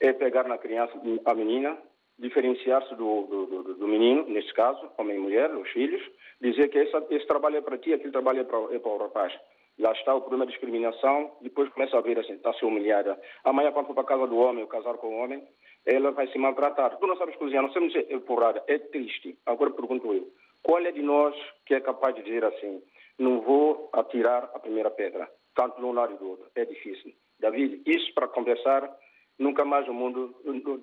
é 0.00 0.12
pegar 0.12 0.44
na 0.44 0.58
criança, 0.58 0.92
a 1.24 1.34
menina, 1.34 1.78
diferenciar-se 2.18 2.94
do, 2.94 3.22
do, 3.22 3.46
do, 3.46 3.74
do, 3.74 3.88
menino, 3.88 4.24
neste 4.28 4.52
caso, 4.54 4.90
homem 4.96 5.16
e 5.16 5.20
mulher, 5.20 5.54
os 5.54 5.68
filhos, 5.70 6.02
dizer 6.40 6.68
que 6.68 6.78
esse, 6.78 6.96
esse 7.10 7.26
trabalho 7.26 7.56
é 7.56 7.60
para 7.60 7.78
ti, 7.78 7.92
aquele 7.92 8.12
trabalho 8.12 8.40
é 8.40 8.44
para, 8.44 8.74
é 8.74 8.78
para 8.78 8.90
o 8.90 8.98
rapaz. 8.98 9.32
Lá 9.78 9.92
está 9.92 10.14
o 10.14 10.20
problema 10.20 10.46
da 10.46 10.50
discriminação, 10.50 11.32
depois 11.42 11.68
começa 11.70 11.98
a 11.98 12.00
ver 12.00 12.18
assim, 12.18 12.32
está 12.32 12.50
a 12.50 12.54
ser 12.54 12.64
humilhada. 12.64 13.20
Amanhã, 13.44 13.72
quando 13.72 13.88
for 13.88 13.94
para 13.94 14.04
a 14.04 14.06
casa 14.06 14.26
do 14.26 14.38
homem, 14.38 14.62
ou 14.62 14.68
casar 14.68 14.94
com 14.94 15.08
o 15.08 15.18
homem, 15.18 15.46
ela 15.84 16.10
vai 16.12 16.26
se 16.28 16.38
maltratar. 16.38 16.96
Tu 16.96 17.06
não 17.06 17.16
sabes 17.16 17.36
cozinhar, 17.36 17.62
não 17.62 17.72
sabes 17.72 17.92
dizer 17.92 18.20
porrada, 18.20 18.62
é 18.66 18.78
triste. 18.78 19.38
Agora 19.44 19.70
pergunto 19.70 20.14
eu, 20.14 20.28
qual 20.62 20.80
é 20.80 20.90
de 20.90 21.02
nós 21.02 21.34
que 21.66 21.74
é 21.74 21.80
capaz 21.80 22.14
de 22.14 22.22
dizer 22.22 22.44
assim, 22.44 22.82
não 23.18 23.42
vou 23.42 23.90
atirar 23.92 24.50
a 24.54 24.58
primeira 24.58 24.90
pedra, 24.90 25.30
tanto 25.54 25.76
de 25.78 25.84
um 25.84 25.92
lado 25.92 26.14
e 26.14 26.16
do 26.16 26.30
outro? 26.30 26.46
É 26.54 26.64
difícil. 26.64 27.12
David, 27.38 27.82
isso 27.86 28.14
para 28.14 28.28
conversar 28.28 28.90
nunca 29.38 29.64
mais 29.64 29.88
o 29.88 29.92
mundo, 29.92 30.34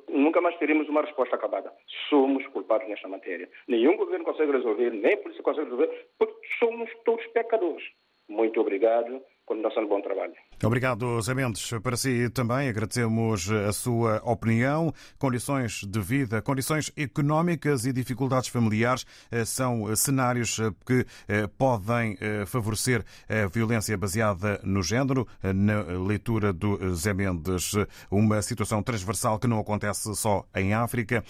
nunca 0.10 0.42
mais 0.42 0.58
teremos 0.58 0.88
uma 0.90 1.02
resposta 1.02 1.36
acabada. 1.36 1.72
Somos 2.10 2.46
culpados 2.48 2.88
nesta 2.88 3.08
matéria. 3.08 3.50
Nenhum 3.68 3.98
governo 3.98 4.26
consegue 4.26 4.52
resolver, 4.52 4.92
nem 4.92 5.14
a 5.14 5.18
polícia 5.18 5.44
consegue 5.44 5.70
resolver, 5.70 6.08
porque 6.18 6.48
somos 6.60 6.90
todos 7.06 7.26
pecadores. 7.28 7.84
Muito 8.28 8.60
obrigado. 8.62 9.22
De 9.50 9.90
bom 9.90 10.02
trabalho. 10.02 10.34
Obrigado, 10.64 11.22
Zé 11.22 11.34
Mendes. 11.34 11.72
Para 11.84 11.98
si 11.98 12.30
também 12.30 12.70
agradecemos 12.70 13.52
a 13.52 13.74
sua 13.74 14.22
opinião. 14.24 14.94
Condições 15.20 15.84
de 15.84 16.00
vida, 16.00 16.42
condições 16.42 16.92
económicas 16.96 17.86
e 17.86 17.92
dificuldades 17.92 18.48
familiares 18.48 19.06
eh, 19.30 19.44
são 19.44 19.94
cenários 19.96 20.58
eh, 20.60 20.72
que 20.86 21.06
eh, 21.28 21.48
podem 21.58 22.18
favorecer 22.46 23.04
a 23.28 23.48
violência 23.48 23.98
baseada 23.98 24.60
no 24.64 24.82
género. 24.82 25.28
Na 25.44 25.82
leitura 25.82 26.54
do 26.54 26.96
Zé 26.96 27.14
Mendes, 27.14 27.74
uma 28.10 28.42
situação 28.42 28.82
transversal 28.82 29.38
que 29.40 29.48
não 29.48 29.60
acontece 29.60 30.16
só 30.16 30.46
em 30.56 30.74
África, 30.74 31.24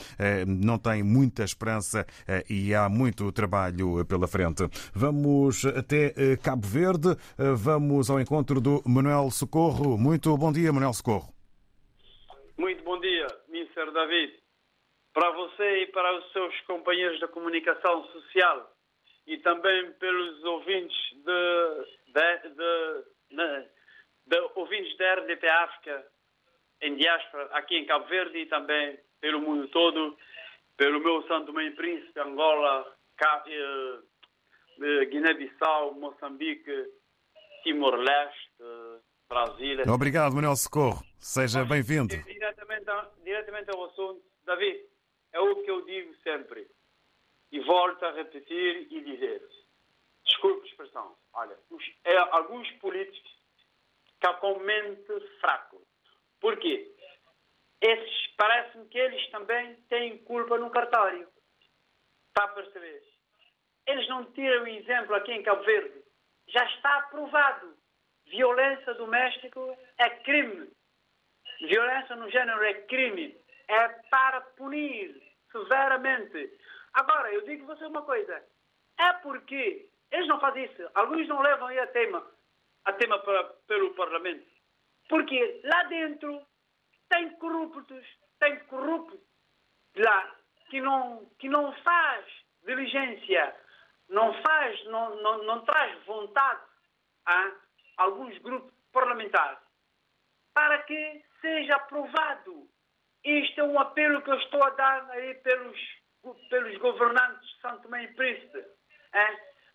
não 0.48 0.78
tem 0.78 1.02
muita 1.02 1.44
esperança 1.44 2.06
e 2.50 2.76
há 2.76 2.88
muito 2.90 3.32
trabalho 3.32 4.06
pela 4.06 4.28
frente. 4.28 4.70
Vamos 4.94 5.66
até 5.66 6.38
Cabo 6.42 6.68
Verde, 6.68 7.18
vamos 7.56 8.03
ao 8.10 8.20
encontro 8.20 8.60
do 8.60 8.82
Manuel 8.86 9.30
Socorro. 9.32 9.98
Muito 9.98 10.36
bom 10.38 10.52
dia, 10.52 10.72
Manuel 10.72 10.94
Socorro. 10.94 11.34
Muito 12.58 12.84
bom 12.84 13.00
dia, 13.00 13.28
Mr. 13.50 13.92
David. 13.92 14.34
Para 15.14 15.32
você 15.32 15.84
e 15.84 15.88
para 15.88 16.18
os 16.18 16.32
seus 16.32 16.60
companheiros 16.62 17.20
da 17.20 17.28
comunicação 17.28 18.04
social 18.08 18.72
e 19.28 19.38
também 19.38 19.92
pelos 19.94 20.44
ouvintes 20.44 20.98
de, 21.14 22.14
de, 22.14 22.50
de, 22.50 23.04
de, 23.32 23.68
de 24.28 24.50
ouvintes 24.56 24.98
da 24.98 25.16
RDP 25.16 25.48
África 25.48 26.06
em 26.82 26.96
diáspora, 26.96 27.46
aqui 27.54 27.78
em 27.78 27.86
Cabo 27.86 28.06
Verde 28.08 28.40
e 28.40 28.46
também 28.48 29.00
pelo 29.22 29.40
mundo 29.40 29.68
todo, 29.70 30.18
pelo 30.76 31.00
meu 31.00 31.26
Santo 31.28 31.54
Mãe 31.54 31.72
Príncipe, 31.72 32.20
Angola, 32.20 32.94
eh, 33.48 34.00
eh, 34.82 35.06
Guiné-Bissau, 35.06 35.96
Moçambique, 35.96 36.72
Timor-Leste, 37.64 38.52
Brasília. 39.28 39.86
Obrigado, 39.90 40.36
Manuel 40.36 40.56
Socorro. 40.56 41.02
Seja 41.18 41.64
bem-vindo. 41.64 42.16
Diretamente, 42.16 42.86
diretamente 43.24 43.72
ao 43.72 43.86
assunto, 43.86 44.22
David, 44.46 44.86
é 45.32 45.40
o 45.40 45.64
que 45.64 45.72
eu 45.72 45.86
digo 45.86 46.14
sempre. 46.18 46.68
E 47.52 47.60
volto 47.62 48.04
a 48.04 48.12
repetir 48.12 48.88
e 48.92 49.02
dizer. 49.02 49.42
Desculpe 50.26 50.68
a 50.68 50.70
expressão. 50.70 51.16
Olha, 51.34 51.58
os, 51.70 51.84
é, 52.04 52.18
alguns 52.18 52.70
políticos 52.74 53.32
estão 54.14 54.34
com 54.36 54.60
mente 54.60 55.20
fraco. 55.40 55.82
Por 56.40 56.58
quê? 56.58 56.94
Esses, 57.82 58.28
parece-me 58.38 58.86
que 58.88 58.98
eles 58.98 59.30
também 59.32 59.76
têm 59.90 60.18
culpa 60.20 60.58
no 60.58 60.70
cartório. 60.70 61.28
Está 62.28 62.44
a 62.44 62.48
perceber? 62.50 63.04
Eles 63.88 64.08
não 64.10 64.26
tiram 64.32 64.68
exemplo 64.68 65.16
aqui 65.16 65.32
em 65.32 65.44
Cabo 65.44 65.64
Verde 65.64 66.03
já 66.48 66.66
está 66.66 66.98
aprovado. 66.98 67.76
Violência 68.26 68.94
doméstica 68.96 69.60
é 69.98 70.10
crime. 70.10 70.72
Violência 71.62 72.16
no 72.16 72.30
gênero 72.30 72.64
é 72.64 72.74
crime. 72.84 73.38
É 73.68 73.88
para 74.10 74.42
punir 74.58 75.22
severamente. 75.52 76.52
Agora, 76.94 77.32
eu 77.34 77.42
digo 77.46 77.66
você 77.66 77.86
uma 77.86 78.02
coisa. 78.04 78.44
É 79.00 79.14
porque 79.14 79.88
eles 80.12 80.28
não 80.28 80.40
fazem 80.40 80.66
isso. 80.66 80.90
Alguns 80.94 81.28
não 81.28 81.42
levam 81.42 81.68
aí 81.68 81.80
a 81.80 81.88
tema, 81.88 82.26
a 82.86 82.94
tema 82.94 83.20
para, 83.20 83.44
pelo 83.68 83.94
Parlamento. 83.96 84.46
Porque 85.10 85.62
lá 85.64 85.84
dentro 85.84 86.46
tem 87.10 87.30
corruptos, 87.38 88.06
tem 88.40 88.60
corruptos 88.66 89.20
lá 89.98 90.36
que 90.70 90.82
não, 90.82 91.30
que 91.40 91.50
não 91.50 91.74
faz 91.84 92.26
diligência 92.66 93.56
não 94.10 94.34
faz, 94.42 94.86
não, 94.86 95.16
não, 95.22 95.44
não 95.44 95.66
traz 95.66 96.04
vontade 96.06 96.62
a 97.26 97.52
alguns 97.98 98.38
grupos 98.40 98.74
parlamentares 98.92 99.60
para 100.54 100.84
que 100.84 101.26
seja 101.42 101.76
aprovado. 101.76 102.68
Isto 103.24 103.62
é 103.62 103.64
um 103.64 103.80
apelo 103.80 104.22
que 104.22 104.30
eu 104.30 104.40
estou 104.40 104.64
a 104.64 104.70
dar 104.72 105.10
aí 105.12 105.34
pelos, 105.36 105.80
pelos 106.50 106.78
governantes 106.78 107.48
de 107.48 107.62
Santo 107.62 107.84
Tomé 107.84 108.04
e 108.04 108.14
Príncipe. 108.14 108.64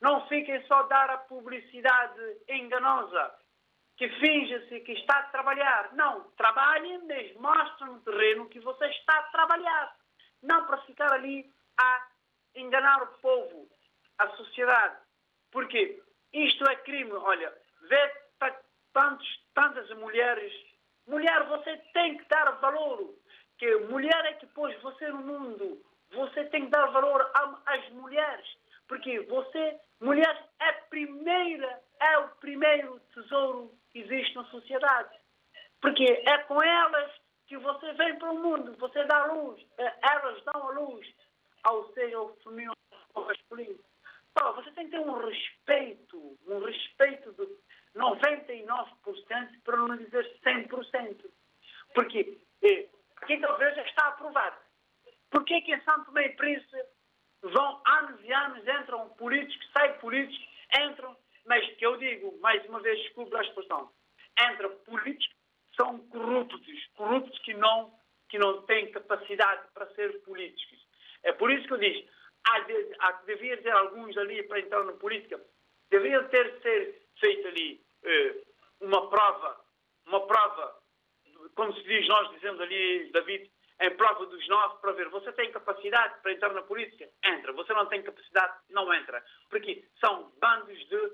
Não 0.00 0.26
fiquem 0.28 0.64
só 0.66 0.80
a 0.80 0.82
dar 0.82 1.10
a 1.10 1.18
publicidade 1.18 2.20
enganosa, 2.48 3.34
que 3.96 4.08
finge-se 4.20 4.80
que 4.80 4.92
está 4.92 5.18
a 5.18 5.30
trabalhar. 5.30 5.92
Não, 5.94 6.30
trabalhem, 6.36 7.04
mas 7.06 7.34
mostrem 7.36 7.92
no 7.92 8.00
terreno 8.02 8.48
que 8.48 8.60
você 8.60 8.86
está 8.86 9.18
a 9.18 9.22
trabalhar. 9.24 9.96
Não 10.42 10.66
para 10.66 10.78
ficar 10.82 11.12
ali 11.12 11.50
a 11.80 12.08
enganar 12.54 13.02
o 13.02 13.18
povo 13.18 13.68
à 14.18 14.28
sociedade. 14.30 14.96
Porque 15.50 16.02
isto 16.32 16.68
é 16.68 16.76
crime. 16.76 17.12
Olha, 17.12 17.52
vê 17.88 18.12
tantos, 18.92 19.40
tantas 19.54 19.88
mulheres. 19.96 20.52
Mulher, 21.06 21.44
você 21.44 21.76
tem 21.94 22.18
que 22.18 22.28
dar 22.28 22.50
valor. 22.60 23.14
Que 23.58 23.76
mulher 23.86 24.24
é 24.26 24.34
que 24.34 24.46
pôs 24.46 24.76
você 24.82 25.08
no 25.08 25.18
mundo. 25.18 25.82
Você 26.12 26.44
tem 26.44 26.64
que 26.64 26.70
dar 26.70 26.86
valor 26.86 27.30
às 27.66 27.88
mulheres. 27.90 28.46
Porque 28.86 29.20
você, 29.20 29.78
mulher, 30.00 30.48
é 30.60 30.72
primeira, 30.72 31.80
é 32.00 32.18
o 32.18 32.28
primeiro 32.36 32.98
tesouro 33.14 33.70
que 33.90 34.00
existe 34.00 34.34
na 34.34 34.44
sociedade. 34.44 35.18
Porque 35.80 36.04
é 36.04 36.38
com 36.38 36.62
elas 36.62 37.12
que 37.46 37.56
você 37.56 37.92
vem 37.92 38.18
para 38.18 38.30
o 38.30 38.38
mundo, 38.38 38.76
você 38.78 39.04
dá 39.04 39.24
luz, 39.26 39.64
é, 39.78 39.94
elas 40.02 40.42
dão 40.44 40.68
a 40.68 40.70
luz 40.72 41.06
ao 41.64 41.92
seja 41.92 42.18
feminino 42.42 42.72
masculino. 43.14 43.78
Você 44.54 44.70
tem 44.72 44.84
que 44.86 44.90
ter 44.90 45.00
um 45.00 45.18
respeito, 45.18 46.38
um 46.46 46.60
respeito 46.60 47.32
de 47.32 47.46
99%, 47.96 49.62
para 49.64 49.76
não 49.76 49.96
dizer 49.96 50.40
100%. 50.44 51.30
Porque 51.94 52.38
eh, 52.62 52.88
aqui 53.16 53.38
talvez 53.38 53.74
já 53.74 53.82
está 53.82 54.08
aprovado. 54.08 54.56
Por 55.30 55.44
que 55.44 55.54
em 55.54 55.80
Santo 55.82 56.06
Tomé 56.06 56.26
e 56.26 56.36
Príncipe 56.36 56.78
vão 57.42 57.82
anos 57.86 58.20
e 58.22 58.32
anos, 58.32 58.66
entram 58.66 59.08
políticos, 59.10 59.68
saem 59.72 59.98
políticos, 59.98 60.48
entram, 60.80 61.16
mas 61.46 61.66
que 61.76 61.86
eu 61.86 61.96
digo, 61.96 62.38
mais 62.40 62.64
uma 62.66 62.80
vez, 62.80 62.98
desculpe 63.02 63.36
a 63.36 63.42
expressão, 63.42 63.90
entram 64.50 64.70
políticos 64.84 65.38
são 65.80 65.98
corruptos, 66.08 66.60
corruptos 66.96 67.38
que 67.40 67.54
não, 67.54 67.92
que 68.28 68.38
não 68.38 68.62
têm 68.62 68.90
capacidade 68.90 69.62
para 69.72 69.86
ser 69.94 70.20
políticos. 70.22 70.78
É 71.22 71.32
por 71.32 71.50
isso 71.50 71.66
que 71.66 71.72
eu 71.72 71.78
digo, 71.78 72.08
há, 72.48 72.66
há, 73.00 73.12
devia 73.26 73.56
ter 73.62 73.70
alguns 73.70 74.16
ali 74.16 74.42
para 74.44 74.60
entrar 74.60 74.84
na 74.84 74.92
política, 74.92 75.40
deveria 75.90 76.22
ter 76.24 76.60
ser 76.62 77.02
feita 77.18 77.48
ali 77.48 77.80
eh, 78.04 78.34
uma 78.80 79.08
prova, 79.08 79.60
uma 80.06 80.26
prova, 80.26 80.78
como 81.54 81.72
se 81.74 81.82
diz, 81.82 82.06
nós 82.08 82.30
dizemos 82.32 82.60
ali, 82.60 83.10
David, 83.12 83.50
em 83.80 83.96
prova 83.96 84.26
dos 84.26 84.48
nove, 84.48 84.80
para 84.80 84.92
ver, 84.92 85.08
você 85.08 85.32
tem 85.32 85.52
capacidade 85.52 86.20
para 86.20 86.32
entrar 86.32 86.52
na 86.52 86.62
política? 86.62 87.08
Entra. 87.24 87.52
Você 87.52 87.72
não 87.72 87.86
tem 87.86 88.02
capacidade? 88.02 88.58
Não 88.70 88.92
entra. 88.92 89.24
Porque 89.48 89.84
são 90.00 90.32
bandos 90.40 90.78
de 90.88 91.12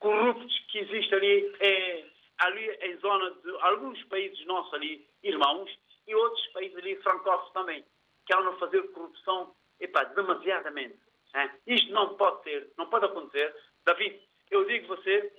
corruptos 0.00 0.58
que 0.70 0.78
existem 0.78 1.18
ali, 1.18 1.56
é, 1.60 2.04
ali 2.38 2.70
em 2.82 2.96
zona 2.98 3.30
de 3.30 3.50
alguns 3.60 4.02
países 4.04 4.44
nossos 4.46 4.74
ali, 4.74 5.06
irmãos, 5.22 5.70
e 6.08 6.14
outros 6.14 6.44
países 6.48 6.76
ali 6.76 6.96
francófonos 7.02 7.52
também, 7.52 7.84
que 8.26 8.34
andam 8.34 8.52
a 8.52 8.58
fazer 8.58 8.82
corrupção 8.90 9.54
epá, 9.82 10.04
demasiadamente. 10.04 10.98
Hein? 11.34 11.50
Isto 11.66 11.92
não 11.92 12.16
pode 12.16 12.42
ter, 12.44 12.72
não 12.78 12.88
pode 12.88 13.06
acontecer. 13.06 13.54
David, 13.84 14.20
eu 14.50 14.64
digo 14.66 14.86
você, 14.86 15.32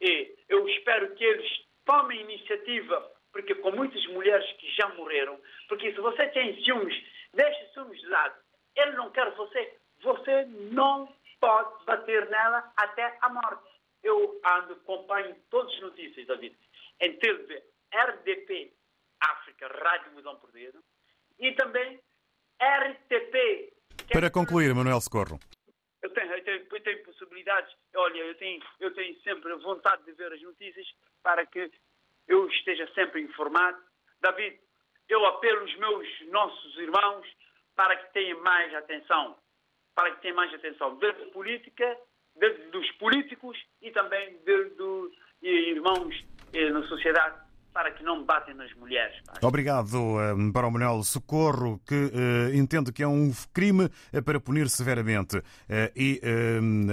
e 0.00 0.34
eu 0.48 0.68
espero 0.68 1.14
que 1.14 1.24
eles 1.24 1.64
tomem 1.84 2.20
iniciativa, 2.22 3.12
porque 3.32 3.54
com 3.56 3.70
muitas 3.72 4.04
mulheres 4.08 4.50
que 4.56 4.70
já 4.72 4.88
morreram, 4.90 5.40
porque 5.68 5.92
se 5.92 6.00
você 6.00 6.28
tem 6.28 6.62
ciúmes, 6.64 6.94
deixe 7.32 7.72
ciúmes 7.72 8.00
de 8.00 8.06
lado. 8.08 8.34
Ele 8.76 8.92
não 8.92 9.10
quer 9.10 9.30
você, 9.34 9.78
você 10.02 10.44
não 10.72 11.12
pode 11.40 11.84
bater 11.84 12.28
nela 12.28 12.72
até 12.76 13.16
a 13.20 13.28
morte. 13.28 13.70
Eu 14.02 14.40
ando, 14.44 14.74
acompanho 14.74 15.34
todas 15.50 15.72
as 15.74 15.80
notícias, 15.80 16.26
David, 16.26 16.56
em 17.00 17.16
TV, 17.18 17.62
RDP, 17.92 18.72
África, 19.20 19.68
Rádio 19.68 20.12
Mudão 20.12 20.36
por 20.36 20.50
Dedo, 20.52 20.82
e 21.38 21.52
também 21.52 22.00
RTP. 22.60 23.73
Para 24.12 24.30
concluir, 24.30 24.74
Manuel 24.74 25.00
Socorro. 25.00 25.38
Eu 26.02 26.10
tenho, 26.10 26.32
eu 26.32 26.44
tenho, 26.44 26.66
eu 26.70 26.80
tenho 26.82 27.04
possibilidades, 27.04 27.74
olha, 27.96 28.18
eu 28.18 28.34
tenho, 28.36 28.62
eu 28.80 28.94
tenho 28.94 29.18
sempre 29.22 29.54
vontade 29.56 30.04
de 30.04 30.12
ver 30.12 30.32
as 30.32 30.42
notícias 30.42 30.86
para 31.22 31.46
que 31.46 31.70
eu 32.28 32.46
esteja 32.48 32.86
sempre 32.94 33.22
informado. 33.22 33.78
David, 34.20 34.58
eu 35.08 35.24
apelo 35.26 35.60
aos 35.60 35.76
meus 35.76 36.08
nossos 36.28 36.76
irmãos 36.78 37.26
para 37.74 37.96
que 37.96 38.12
tenham 38.12 38.40
mais 38.40 38.72
atenção, 38.74 39.36
para 39.94 40.14
que 40.14 40.22
tenham 40.22 40.36
mais 40.36 40.52
atenção 40.54 40.96
da 40.98 41.12
política, 41.32 41.98
de, 42.36 42.50
dos 42.70 42.90
políticos 42.92 43.58
e 43.80 43.90
também 43.90 44.38
de, 44.44 44.64
dos 44.70 45.12
irmãos 45.42 46.14
eh, 46.52 46.70
na 46.70 46.82
sociedade 46.86 47.43
para 47.74 47.90
que 47.90 48.04
não 48.04 48.24
batem 48.24 48.54
nas 48.54 48.72
mulheres. 48.74 49.16
Obrigado 49.42 49.98
um, 49.98 50.52
para 50.52 50.68
o 50.68 50.70
Manuel 50.70 51.02
Socorro, 51.02 51.80
que 51.84 51.94
uh, 51.94 52.54
entende 52.54 52.92
que 52.92 53.02
é 53.02 53.08
um 53.08 53.32
crime 53.52 53.86
uh, 53.86 54.22
para 54.22 54.38
punir 54.38 54.70
severamente 54.70 55.38
uh, 55.38 55.42
e 55.96 56.20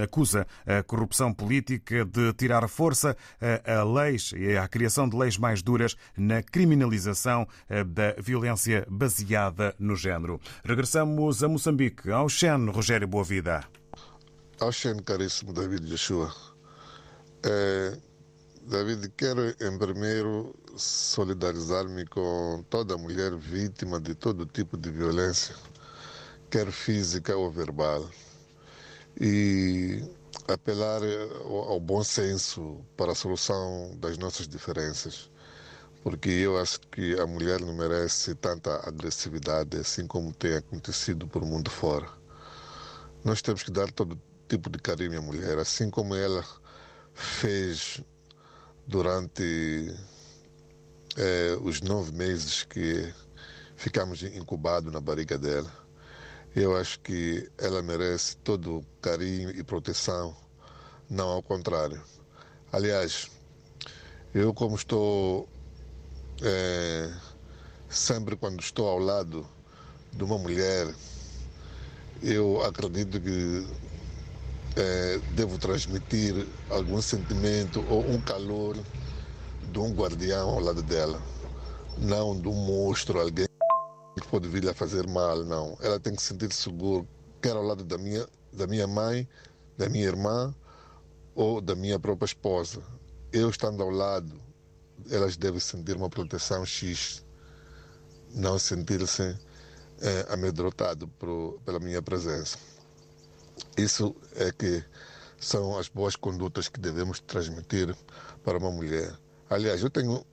acusa 0.02 0.44
a 0.66 0.82
corrupção 0.82 1.32
política 1.32 2.04
de 2.04 2.32
tirar 2.32 2.66
força 2.68 3.16
a 3.64 3.84
leis 3.84 4.32
e 4.36 4.56
à 4.56 4.66
criação 4.66 5.08
de 5.08 5.16
leis 5.16 5.38
mais 5.38 5.62
duras 5.62 5.96
na 6.16 6.42
criminalização 6.42 7.46
da 7.86 8.14
violência 8.18 8.84
baseada 8.88 9.74
no 9.78 9.94
género. 9.94 10.40
Regressamos 10.64 11.44
a 11.44 11.48
Moçambique, 11.48 12.10
ao 12.10 12.28
Xen, 12.28 12.70
Rogério 12.70 13.06
Boavida. 13.06 13.64
Ao 14.60 14.72
Xen, 14.72 14.98
caríssimo 15.02 15.52
David 15.52 15.86
Joshua. 15.86 16.32
É 17.44 18.11
David, 18.64 19.08
quero 19.16 19.48
em 19.60 19.76
primeiro 19.76 20.54
solidarizar-me 20.76 22.06
com 22.06 22.64
toda 22.70 22.96
mulher 22.96 23.36
vítima 23.36 24.00
de 24.00 24.14
todo 24.14 24.46
tipo 24.46 24.76
de 24.76 24.88
violência, 24.88 25.56
quer 26.48 26.70
física 26.70 27.36
ou 27.36 27.50
verbal, 27.50 28.08
e 29.20 30.04
apelar 30.46 31.00
ao 31.44 31.80
bom 31.80 32.04
senso 32.04 32.80
para 32.96 33.10
a 33.12 33.16
solução 33.16 33.96
das 33.98 34.16
nossas 34.16 34.46
diferenças, 34.46 35.28
porque 36.04 36.30
eu 36.30 36.56
acho 36.56 36.78
que 36.82 37.18
a 37.18 37.26
mulher 37.26 37.60
não 37.60 37.74
merece 37.74 38.32
tanta 38.36 38.76
agressividade 38.88 39.76
assim 39.76 40.06
como 40.06 40.32
tem 40.32 40.54
acontecido 40.54 41.26
por 41.26 41.44
mundo 41.44 41.68
fora. 41.68 42.08
Nós 43.24 43.42
temos 43.42 43.64
que 43.64 43.72
dar 43.72 43.90
todo 43.90 44.16
tipo 44.48 44.70
de 44.70 44.78
carinho 44.78 45.18
à 45.18 45.22
mulher, 45.22 45.58
assim 45.58 45.90
como 45.90 46.14
ela 46.14 46.44
fez 47.12 48.00
durante 48.86 49.94
é, 51.16 51.56
os 51.62 51.80
nove 51.80 52.12
meses 52.12 52.64
que 52.64 53.12
ficamos 53.76 54.22
incubados 54.22 54.92
na 54.92 55.00
barriga 55.00 55.38
dela. 55.38 55.70
Eu 56.54 56.76
acho 56.76 57.00
que 57.00 57.50
ela 57.58 57.82
merece 57.82 58.36
todo 58.38 58.84
carinho 59.00 59.50
e 59.50 59.64
proteção, 59.64 60.36
não 61.08 61.28
ao 61.28 61.42
contrário. 61.42 62.02
Aliás, 62.70 63.30
eu 64.34 64.52
como 64.52 64.76
estou 64.76 65.48
é, 66.42 67.12
sempre 67.88 68.36
quando 68.36 68.60
estou 68.60 68.88
ao 68.88 68.98
lado 68.98 69.46
de 70.12 70.24
uma 70.24 70.38
mulher, 70.38 70.94
eu 72.22 72.62
acredito 72.62 73.20
que 73.20 73.66
é, 74.76 75.18
devo 75.34 75.58
transmitir 75.58 76.46
algum 76.70 77.00
sentimento 77.02 77.84
ou 77.88 78.08
um 78.08 78.20
calor 78.20 78.76
de 79.70 79.78
um 79.78 79.92
guardião 79.92 80.50
ao 80.50 80.60
lado 80.60 80.82
dela, 80.82 81.20
não 81.98 82.38
de 82.38 82.48
um 82.48 82.54
monstro, 82.54 83.20
alguém 83.20 83.46
que 84.20 84.28
pode 84.28 84.48
vir 84.48 84.68
a 84.68 84.74
fazer 84.74 85.06
mal, 85.06 85.44
não. 85.44 85.76
Ela 85.80 85.98
tem 85.98 86.14
que 86.14 86.22
se 86.22 86.28
sentir 86.28 86.52
segura, 86.52 87.06
quer 87.40 87.56
ao 87.56 87.62
lado 87.62 87.84
da 87.84 87.98
minha, 87.98 88.26
da 88.52 88.66
minha 88.66 88.86
mãe, 88.86 89.28
da 89.76 89.88
minha 89.88 90.04
irmã 90.04 90.54
ou 91.34 91.60
da 91.60 91.74
minha 91.74 91.98
própria 91.98 92.26
esposa. 92.26 92.82
Eu 93.32 93.48
estando 93.48 93.82
ao 93.82 93.90
lado, 93.90 94.40
elas 95.10 95.36
devem 95.36 95.60
sentir 95.60 95.96
uma 95.96 96.10
proteção 96.10 96.64
X, 96.64 97.24
não 98.34 98.58
sentir-se 98.58 99.36
é, 100.00 100.26
amedrontado 100.28 101.08
pela 101.64 101.78
minha 101.78 102.02
presença. 102.02 102.58
Isso 103.76 104.14
é 104.36 104.52
que 104.52 104.84
são 105.38 105.78
as 105.78 105.88
boas 105.88 106.14
condutas 106.14 106.68
que 106.68 106.78
devemos 106.78 107.20
transmitir 107.20 107.96
para 108.44 108.58
uma 108.58 108.70
mulher. 108.70 109.12
Aliás, 109.50 109.82
eu 109.82 109.90
tenho 109.90 110.24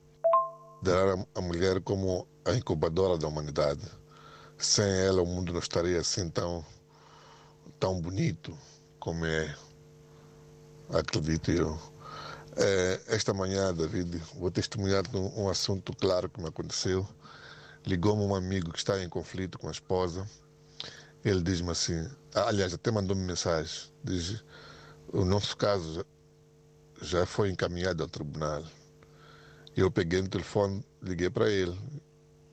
dar 0.82 1.26
a 1.34 1.40
mulher 1.40 1.80
como 1.80 2.26
a 2.44 2.54
incubadora 2.54 3.18
da 3.18 3.26
humanidade. 3.26 3.82
Sem 4.56 4.84
ela, 4.84 5.22
o 5.22 5.26
mundo 5.26 5.52
não 5.52 5.60
estaria 5.60 6.00
assim 6.00 6.28
tão, 6.28 6.64
tão 7.78 8.00
bonito 8.00 8.56
como 8.98 9.24
é, 9.24 9.54
acredito 10.92 11.50
eu. 11.50 11.78
É, 12.56 13.00
esta 13.08 13.32
manhã, 13.32 13.72
David, 13.74 14.16
vou 14.34 14.50
testemunhar 14.50 15.04
um, 15.14 15.44
um 15.44 15.48
assunto 15.48 15.94
claro 15.96 16.28
que 16.28 16.40
me 16.40 16.48
aconteceu. 16.48 17.08
Ligou-me 17.86 18.22
um 18.22 18.34
amigo 18.34 18.72
que 18.72 18.78
está 18.78 19.02
em 19.02 19.08
conflito 19.08 19.58
com 19.58 19.68
a 19.68 19.72
esposa 19.72 20.26
ele 21.24 21.42
diz-me 21.42 21.70
assim, 21.70 22.08
aliás, 22.34 22.72
até 22.72 22.90
mandou-me 22.90 23.22
mensagem, 23.22 23.90
diz, 24.02 24.42
o 25.12 25.24
nosso 25.24 25.56
caso 25.56 26.04
já 27.02 27.26
foi 27.26 27.50
encaminhado 27.50 28.02
ao 28.02 28.08
tribunal. 28.08 28.62
Eu 29.76 29.90
peguei 29.90 30.20
no 30.20 30.28
telefone, 30.28 30.84
liguei 31.02 31.30
para 31.30 31.48
ele. 31.50 31.78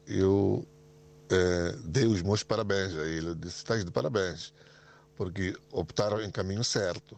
Eu 0.06 0.66
é, 1.30 1.76
dei 1.84 2.06
os 2.06 2.22
meus 2.22 2.44
parabéns 2.44 2.96
a 2.96 3.06
ele. 3.06 3.36
Disse, 3.36 3.58
estás 3.58 3.84
de 3.84 3.92
parabéns, 3.92 4.54
porque 5.16 5.56
optaram 5.72 6.22
em 6.22 6.32
caminho 6.32 6.64
certo. 6.64 7.18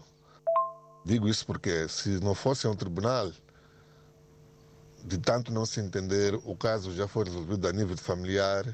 Digo 1.05 1.27
isso 1.27 1.45
porque 1.45 1.87
se 1.87 2.19
não 2.19 2.33
fosse 2.33 2.67
um 2.67 2.75
tribunal, 2.75 3.31
de 5.03 5.17
tanto 5.17 5.51
não 5.51 5.65
se 5.65 5.79
entender, 5.79 6.35
o 6.43 6.55
caso 6.55 6.93
já 6.93 7.07
foi 7.07 7.25
resolvido 7.25 7.67
a 7.67 7.71
nível 7.71 7.97
familiar, 7.97 8.65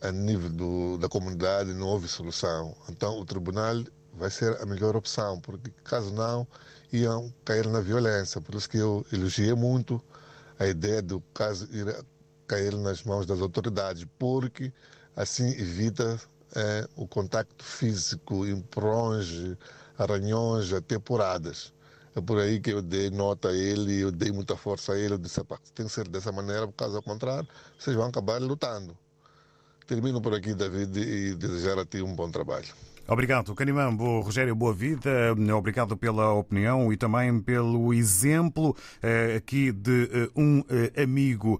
a 0.00 0.12
nível 0.12 0.50
do, 0.50 0.98
da 0.98 1.08
comunidade 1.08 1.72
não 1.74 1.86
houve 1.88 2.08
solução. 2.08 2.76
Então 2.88 3.18
o 3.18 3.24
tribunal 3.24 3.84
vai 4.14 4.30
ser 4.30 4.60
a 4.60 4.66
melhor 4.66 4.96
opção, 4.96 5.40
porque 5.40 5.70
caso 5.84 6.12
não, 6.12 6.46
iam 6.92 7.32
cair 7.44 7.66
na 7.66 7.80
violência. 7.80 8.40
Por 8.40 8.54
isso 8.54 8.68
que 8.68 8.78
eu 8.78 9.04
elogiei 9.12 9.54
muito 9.54 10.02
a 10.58 10.66
ideia 10.66 11.02
do 11.02 11.20
caso 11.32 11.68
ir 11.72 12.04
cair 12.46 12.74
nas 12.76 13.04
mãos 13.04 13.26
das 13.26 13.40
autoridades, 13.40 14.06
porque 14.18 14.72
assim 15.14 15.48
evita 15.50 16.20
é, 16.56 16.88
o 16.96 17.06
contacto 17.06 17.62
físico, 17.64 18.46
empronge, 18.46 19.56
arranhões, 19.98 20.72
até 20.72 20.98
poradas. 20.98 21.72
É 22.16 22.20
por 22.20 22.38
aí 22.38 22.58
que 22.58 22.70
eu 22.70 22.82
dei 22.82 23.10
nota 23.10 23.48
a 23.48 23.54
ele, 23.54 24.00
eu 24.00 24.10
dei 24.10 24.32
muita 24.32 24.56
força 24.56 24.92
a 24.92 24.98
ele, 24.98 25.14
eu 25.14 25.18
disse, 25.18 25.40
tem 25.74 25.86
que 25.86 25.92
ser 25.92 26.08
dessa 26.08 26.32
maneira, 26.32 26.66
caso 26.76 27.00
contrário, 27.02 27.48
vocês 27.78 27.94
vão 27.94 28.06
acabar 28.06 28.40
lutando. 28.40 28.96
Termino 29.88 30.20
por 30.20 30.34
aqui, 30.34 30.52
David, 30.52 30.98
e 30.98 31.34
desejar 31.34 31.78
a 31.78 31.86
ti 31.86 32.02
um 32.02 32.14
bom 32.14 32.30
trabalho. 32.30 32.68
Obrigado, 33.10 33.54
Canimambo. 33.54 34.20
Rogério 34.20 34.54
Boa 34.54 34.74
Vida, 34.74 35.34
obrigado 35.56 35.96
pela 35.96 36.30
opinião 36.34 36.92
e 36.92 36.96
também 36.96 37.40
pelo 37.40 37.94
exemplo 37.94 38.76
eh, 39.02 39.36
aqui 39.38 39.72
de 39.72 40.10
eh, 40.12 40.28
um 40.36 40.62
eh, 40.68 41.04
amigo 41.04 41.58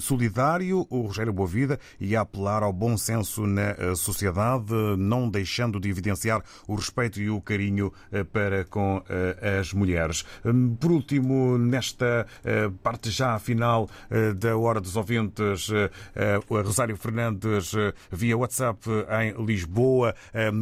solidário, 0.00 0.84
o 0.90 1.02
Rogério 1.02 1.32
Boa 1.32 1.46
Vida, 1.46 1.78
e 2.00 2.16
a 2.16 2.22
apelar 2.22 2.64
ao 2.64 2.72
bom 2.72 2.96
senso 2.96 3.46
na 3.46 3.94
sociedade, 3.94 4.74
não 4.98 5.30
deixando 5.30 5.78
de 5.78 5.88
evidenciar 5.88 6.42
o 6.66 6.74
respeito 6.74 7.20
e 7.20 7.30
o 7.30 7.40
carinho 7.40 7.92
para 8.32 8.64
com 8.64 9.00
as 9.60 9.72
mulheres. 9.72 10.24
Hum, 10.44 10.74
por 10.74 10.90
último, 10.90 11.56
nesta 11.56 12.26
parte 12.82 13.10
já 13.10 13.38
final 13.38 13.88
da 14.36 14.56
Hora 14.56 14.80
dos 14.80 14.96
Ouvintes, 14.96 15.68
Rosário 16.48 16.96
Fernandes 16.96 17.72
via 18.10 18.36
WhatsApp 18.36 18.80
em 19.22 19.44
Lisboa 19.44 20.14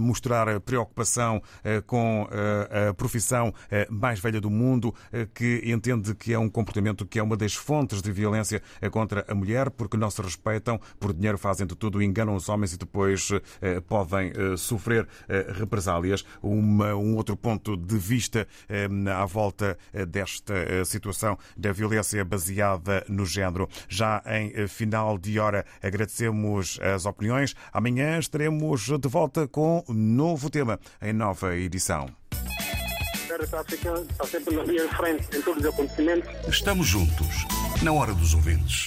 mostrar 0.03 0.61
preocupação 0.61 1.43
eh, 1.65 1.81
com 1.81 2.29
eh, 2.31 2.89
a 2.89 2.95
profissão 2.95 3.55
eh, 3.71 3.87
mais 3.91 4.21
velha 4.21 4.41
do 4.41 4.51
mundo, 4.51 4.95
que 5.35 5.63
entende 5.65 6.15
que 6.15 6.33
é 6.33 6.39
um 6.39 6.49
comportamento 6.49 7.07
que 7.07 7.19
é 7.19 7.23
uma 7.23 7.37
das 7.37 7.55
fontes 7.55 8.03
de 8.03 8.11
violência 8.11 8.63
contra 8.91 9.25
a 9.29 9.35
mulher, 9.35 9.71
porque 9.71 9.97
não 9.97 10.11
se 10.11 10.21
respeitam, 10.21 10.81
por 10.99 11.13
dinheiro 11.13 11.39
fazem 11.39 11.67
de 11.67 11.75
tudo, 11.75 12.03
enganam 12.03 12.35
os 12.35 12.49
homens 12.49 12.73
e 12.73 12.79
depois 12.79 13.31
podem 13.89 14.33
sofrer 14.57 15.07
represálias. 15.55 16.25
Uma, 16.43 16.95
um 16.95 17.17
outro 17.17 17.37
ponto 17.37 17.77
de 17.77 17.97
vista 17.97 18.47
à 19.15 19.25
volta 19.25 19.79
desta 20.09 20.85
situação 20.85 21.39
da 21.57 21.73
violência 21.73 22.25
baseada 22.25 23.05
no 23.09 23.25
género. 23.25 23.69
Já 23.89 24.23
em 24.27 24.67
final 24.67 25.19
de 25.19 25.39
hora, 25.39 25.65
agradecemos 25.83 26.79
as 26.81 27.07
opiniões. 27.07 27.55
Amanhã 27.73 28.19
estaremos 28.19 28.89
de 28.99 29.09
volta 29.09 29.47
com 29.47 29.85
novo 29.93 30.51
tema 30.51 30.79
em 31.01 31.13
nova 31.13 31.57
edição. 31.57 32.07
Estamos 36.49 36.87
juntos, 36.87 37.47
na 37.83 37.93
hora 37.93 38.13
dos 38.15 38.35
ouvintes. 38.35 38.81